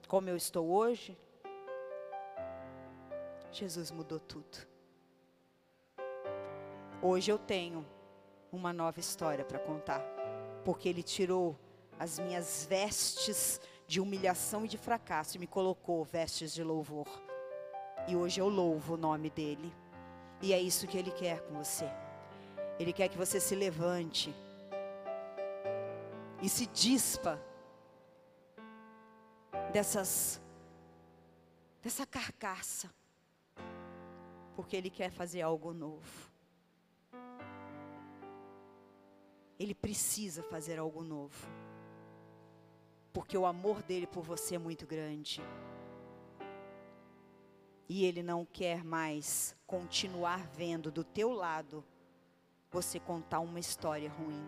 Como 0.08 0.30
eu 0.30 0.36
estou 0.36 0.70
hoje, 0.70 1.18
Jesus 3.52 3.92
mudou 3.92 4.20
tudo. 4.20 4.73
Hoje 7.06 7.30
eu 7.30 7.38
tenho 7.38 7.86
uma 8.50 8.72
nova 8.72 8.98
história 8.98 9.44
para 9.44 9.60
contar, 9.60 10.02
porque 10.64 10.88
Ele 10.88 11.04
tirou 11.04 11.60
as 12.00 12.18
minhas 12.18 12.66
vestes 12.66 13.60
de 13.86 14.00
humilhação 14.00 14.64
e 14.64 14.70
de 14.70 14.78
fracasso 14.78 15.36
e 15.36 15.40
me 15.40 15.46
colocou 15.46 16.06
vestes 16.06 16.54
de 16.54 16.64
louvor. 16.64 17.06
E 18.08 18.16
hoje 18.16 18.40
eu 18.40 18.48
louvo 18.48 18.94
o 18.94 18.98
nome 18.98 19.30
dele. 19.30 19.74
E 20.42 20.54
é 20.54 20.62
isso 20.62 20.88
que 20.88 20.98
ele 20.98 21.12
quer 21.12 21.42
com 21.42 21.56
você. 21.56 21.90
Ele 22.80 22.94
quer 22.94 23.10
que 23.10 23.18
você 23.18 23.38
se 23.38 23.54
levante 23.54 24.34
e 26.42 26.48
se 26.48 26.66
dispa 26.68 27.38
dessas 29.74 30.42
dessa 31.82 32.06
carcaça. 32.06 32.90
Porque 34.56 34.78
ele 34.78 34.90
quer 34.90 35.12
fazer 35.12 35.42
algo 35.42 35.74
novo. 35.74 36.33
Ele 39.60 39.76
precisa 39.76 40.44
fazer 40.44 40.80
algo 40.80 41.04
novo 41.04 41.48
porque 43.14 43.38
o 43.38 43.46
amor 43.46 43.84
dele 43.84 44.08
por 44.08 44.24
você 44.24 44.56
é 44.56 44.60
muito 44.60 44.88
grande. 44.88 45.40
E 47.88 48.04
ele 48.06 48.24
não 48.24 48.44
quer 48.44 48.84
mais 48.84 49.56
continuar 49.68 50.48
vendo 50.48 50.92
do 50.92 51.04
teu 51.04 51.32
lado 51.32 51.86
você 52.72 53.00
contar 53.00 53.40
uma 53.40 53.60
história 53.60 54.10
ruim. 54.10 54.44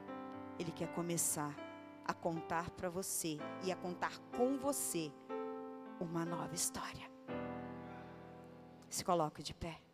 Ele 0.57 0.71
quer 0.71 0.91
começar 0.93 1.55
a 2.03 2.13
contar 2.13 2.71
para 2.71 2.89
você 2.89 3.37
e 3.63 3.71
a 3.71 3.75
contar 3.75 4.17
com 4.35 4.57
você 4.57 5.11
uma 5.99 6.25
nova 6.25 6.55
história. 6.55 7.09
Se 8.89 9.03
coloque 9.05 9.43
de 9.43 9.53
pé. 9.53 9.84